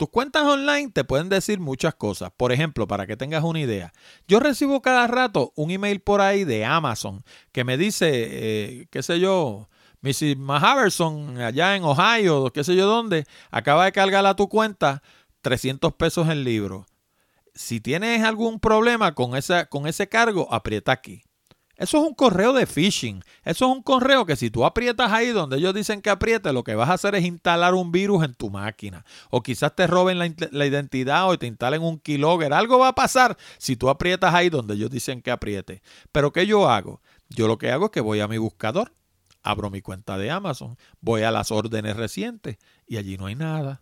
Tus 0.00 0.08
cuentas 0.08 0.44
online 0.44 0.90
te 0.90 1.04
pueden 1.04 1.28
decir 1.28 1.60
muchas 1.60 1.94
cosas. 1.94 2.32
Por 2.34 2.52
ejemplo, 2.52 2.88
para 2.88 3.06
que 3.06 3.18
tengas 3.18 3.44
una 3.44 3.60
idea, 3.60 3.92
yo 4.26 4.40
recibo 4.40 4.80
cada 4.80 5.06
rato 5.06 5.52
un 5.56 5.70
email 5.70 6.00
por 6.00 6.22
ahí 6.22 6.44
de 6.44 6.64
Amazon 6.64 7.22
que 7.52 7.64
me 7.64 7.76
dice, 7.76 8.08
eh, 8.10 8.86
qué 8.90 9.02
sé 9.02 9.20
yo, 9.20 9.68
Mrs. 10.00 10.38
Mahaverson, 10.38 11.38
allá 11.42 11.76
en 11.76 11.84
Ohio, 11.84 12.50
qué 12.50 12.64
sé 12.64 12.76
yo 12.76 12.86
dónde, 12.86 13.26
acaba 13.50 13.84
de 13.84 13.92
cargar 13.92 14.24
a 14.24 14.36
tu 14.36 14.48
cuenta 14.48 15.02
300 15.42 15.92
pesos 15.92 16.30
el 16.30 16.44
libro. 16.44 16.86
Si 17.54 17.82
tienes 17.82 18.24
algún 18.24 18.58
problema 18.58 19.14
con, 19.14 19.36
esa, 19.36 19.66
con 19.66 19.86
ese 19.86 20.08
cargo, 20.08 20.48
aprieta 20.50 20.92
aquí. 20.92 21.24
Eso 21.80 21.96
es 21.96 22.06
un 22.06 22.14
correo 22.14 22.52
de 22.52 22.66
phishing. 22.66 23.24
Eso 23.42 23.64
es 23.64 23.72
un 23.72 23.82
correo 23.82 24.26
que 24.26 24.36
si 24.36 24.50
tú 24.50 24.66
aprietas 24.66 25.10
ahí 25.12 25.28
donde 25.28 25.56
ellos 25.56 25.72
dicen 25.72 26.02
que 26.02 26.10
apriete, 26.10 26.52
lo 26.52 26.62
que 26.62 26.74
vas 26.74 26.90
a 26.90 26.92
hacer 26.92 27.14
es 27.14 27.24
instalar 27.24 27.72
un 27.72 27.90
virus 27.90 28.22
en 28.22 28.34
tu 28.34 28.50
máquina. 28.50 29.06
O 29.30 29.42
quizás 29.42 29.74
te 29.74 29.86
roben 29.86 30.18
la, 30.18 30.66
identidad 30.66 31.26
o 31.26 31.38
te 31.38 31.46
instalen 31.46 31.80
un 31.80 31.98
keylogger. 31.98 32.52
Algo 32.52 32.78
va 32.78 32.88
a 32.88 32.94
pasar 32.94 33.38
si 33.56 33.76
tú 33.76 33.88
aprietas 33.88 34.34
ahí 34.34 34.50
donde 34.50 34.74
ellos 34.74 34.90
dicen 34.90 35.22
que 35.22 35.30
apriete. 35.30 35.80
Pero 36.12 36.34
¿qué 36.34 36.46
yo 36.46 36.68
hago? 36.68 37.00
Yo 37.30 37.48
lo 37.48 37.56
que 37.56 37.70
hago 37.70 37.86
es 37.86 37.90
que 37.92 38.02
voy 38.02 38.20
a 38.20 38.28
mi 38.28 38.36
buscador, 38.36 38.92
abro 39.42 39.70
mi 39.70 39.80
cuenta 39.80 40.18
de 40.18 40.30
Amazon, 40.30 40.76
voy 41.00 41.22
a 41.22 41.30
las 41.30 41.50
órdenes 41.50 41.96
recientes 41.96 42.58
y 42.86 42.98
allí 42.98 43.16
no 43.16 43.24
hay 43.24 43.36
nada. 43.36 43.80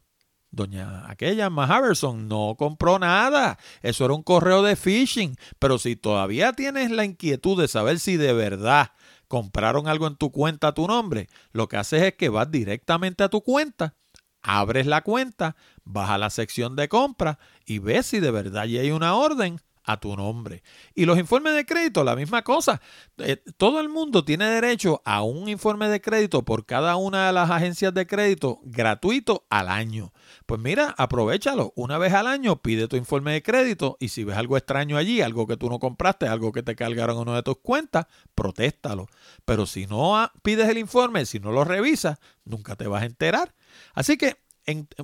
Doña 0.51 1.09
aquella 1.11 1.51
Mahaverson 1.51 2.27
no 2.29 2.57
compró 2.59 2.99
nada. 2.99 3.59
Eso 3.83 4.05
era 4.05 4.15
un 4.15 4.23
correo 4.23 4.63
de 4.63 4.77
phishing. 4.77 5.37
Pero 5.59 5.79
si 5.79 5.97
todavía 5.97 6.53
tienes 6.53 6.91
la 6.91 7.05
inquietud 7.05 7.61
de 7.61 7.69
saber 7.69 7.99
si 7.99 8.17
de 8.17 8.33
verdad 8.33 8.93
compraron 9.29 9.89
algo 9.89 10.07
en 10.07 10.17
tu 10.17 10.33
cuenta 10.33 10.69
a 10.69 10.75
tu 10.75 10.87
nombre, 10.87 11.29
lo 11.53 11.69
que 11.69 11.77
haces 11.77 12.03
es 12.03 12.15
que 12.15 12.31
vas 12.31 12.51
directamente 12.51 13.23
a 13.23 13.29
tu 13.29 13.43
cuenta, 13.43 13.95
abres 14.41 14.87
la 14.87 15.03
cuenta, 15.03 15.55
vas 15.85 16.11
a 16.11 16.19
la 16.19 16.31
sección 16.31 16.77
de 16.77 16.89
compra 16.89 17.39
y 17.67 17.79
ves 17.79 18.07
si 18.07 18.21
de 18.21 18.31
verdad 18.31 18.65
ya 18.65 18.81
hay 18.81 18.91
una 18.91 19.15
orden 19.15 19.61
a 19.89 19.97
tu 19.97 20.15
nombre. 20.15 20.63
Y 20.95 21.07
los 21.07 21.19
informes 21.19 21.55
de 21.55 21.65
crédito, 21.65 22.05
la 22.05 22.15
misma 22.15 22.43
cosa. 22.43 22.83
Eh, 23.17 23.43
todo 23.57 23.81
el 23.81 23.89
mundo 23.89 24.23
tiene 24.23 24.45
derecho 24.45 25.01
a 25.07 25.23
un 25.23 25.49
informe 25.49 25.89
de 25.89 26.03
crédito 26.03 26.45
por 26.45 26.67
cada 26.67 26.97
una 26.97 27.29
de 27.29 27.33
las 27.33 27.51
agencias 27.51 27.95
de 27.95 28.07
crédito 28.07 28.61
gratuito 28.65 29.47
al 29.49 29.69
año. 29.69 30.13
Pues 30.45 30.61
mira, 30.61 30.95
aprovechalo. 30.99 31.73
Una 31.75 31.97
vez 31.97 32.13
al 32.13 32.27
año 32.27 32.61
pide 32.61 32.87
tu 32.87 32.97
informe 32.97 33.33
de 33.33 33.43
crédito 33.43 33.97
y 33.99 34.11
si 34.11 34.25
ves 34.25 34.37
algo 34.37 34.59
extraño 34.59 34.99
allí, 34.99 35.23
algo 35.23 35.47
que 35.47 35.57
tú 35.57 35.71
no 35.71 35.79
compraste, 35.79 36.29
algo 36.29 36.53
que 36.53 36.63
te 36.63 36.77
cargaron 36.77 37.17
en 37.17 37.23
una 37.23 37.37
de 37.37 37.43
tus 37.43 37.57
cuentas, 37.57 38.09
protéstalo. 38.35 39.09
Pero 39.47 39.65
si 39.65 39.87
no 39.87 40.31
pides 40.43 40.69
el 40.69 40.77
informe, 40.77 41.25
si 41.25 41.41
no 41.41 41.51
lo 41.51 41.65
revisas, 41.65 42.19
nunca 42.45 42.77
te 42.77 42.87
vas 42.87 43.05
a 43.05 43.07
enterar. 43.07 43.55
Así 43.95 44.19
que 44.19 44.37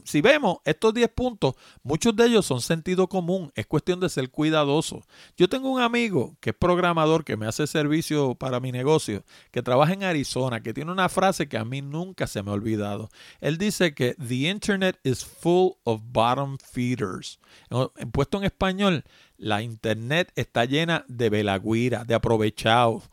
si 0.05 0.21
vemos 0.21 0.59
estos 0.65 0.93
10 0.95 1.09
puntos, 1.11 1.55
muchos 1.83 2.15
de 2.15 2.27
ellos 2.27 2.47
son 2.47 2.61
sentido 2.61 3.09
común, 3.09 3.51
es 3.55 3.67
cuestión 3.67 4.01
de 4.01 4.09
ser 4.09 4.31
cuidadoso. 4.31 5.03
Yo 5.37 5.49
tengo 5.49 5.71
un 5.71 5.81
amigo 5.81 6.37
que 6.41 6.51
es 6.51 6.57
programador, 6.57 7.25
que 7.25 7.37
me 7.37 7.47
hace 7.47 7.67
servicio 7.67 8.35
para 8.35 8.61
mi 8.61 8.73
negocio, 8.73 9.25
que 9.51 9.63
trabaja 9.63 9.93
en 9.93 10.05
Arizona, 10.05 10.61
que 10.61 10.75
tiene 10.75 10.93
una 10.93 11.09
frase 11.09 11.49
que 11.49 11.59
a 11.59 11.65
mí 11.65 11.83
nunca 11.83 12.27
se 12.27 12.43
me 12.43 12.51
ha 12.51 12.55
olvidado. 12.55 13.09
Él 13.41 13.59
dice 13.59 13.95
que 13.95 14.15
the 14.15 14.49
internet 14.49 14.99
is 15.03 15.25
full 15.25 15.73
of 15.85 16.01
bottom 16.13 16.59
feeders. 16.59 17.39
En 17.97 18.11
puesto 18.11 18.39
en 18.39 18.45
español, 18.45 19.05
la 19.37 19.63
internet 19.63 20.33
está 20.37 20.65
llena 20.65 21.05
de 21.09 21.31
velagüira, 21.31 22.05
de 22.05 22.15
aprovechados 22.15 23.05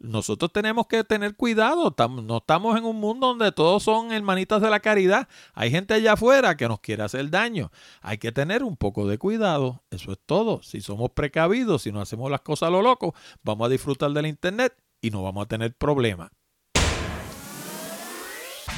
nosotros 0.00 0.50
tenemos 0.52 0.86
que 0.86 1.04
tener 1.04 1.36
cuidado. 1.36 1.94
No 2.22 2.38
estamos 2.38 2.76
en 2.76 2.84
un 2.84 2.96
mundo 2.96 3.28
donde 3.28 3.52
todos 3.52 3.82
son 3.82 4.12
hermanitas 4.12 4.60
de 4.62 4.70
la 4.70 4.80
caridad. 4.80 5.28
Hay 5.52 5.70
gente 5.70 5.94
allá 5.94 6.14
afuera 6.14 6.56
que 6.56 6.66
nos 6.68 6.80
quiere 6.80 7.02
hacer 7.02 7.30
daño. 7.30 7.70
Hay 8.00 8.18
que 8.18 8.32
tener 8.32 8.64
un 8.64 8.76
poco 8.76 9.06
de 9.06 9.18
cuidado. 9.18 9.82
Eso 9.90 10.12
es 10.12 10.18
todo. 10.24 10.62
Si 10.62 10.80
somos 10.80 11.10
precavidos, 11.10 11.82
si 11.82 11.92
no 11.92 12.00
hacemos 12.00 12.30
las 12.30 12.40
cosas 12.40 12.68
a 12.68 12.70
lo 12.70 12.82
loco, 12.82 13.14
vamos 13.42 13.66
a 13.66 13.68
disfrutar 13.68 14.10
del 14.12 14.26
Internet 14.26 14.74
y 15.02 15.10
no 15.10 15.22
vamos 15.22 15.44
a 15.44 15.48
tener 15.48 15.74
problemas. 15.74 16.30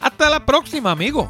Hasta 0.00 0.30
la 0.30 0.46
próxima, 0.46 0.90
amigos. 0.90 1.28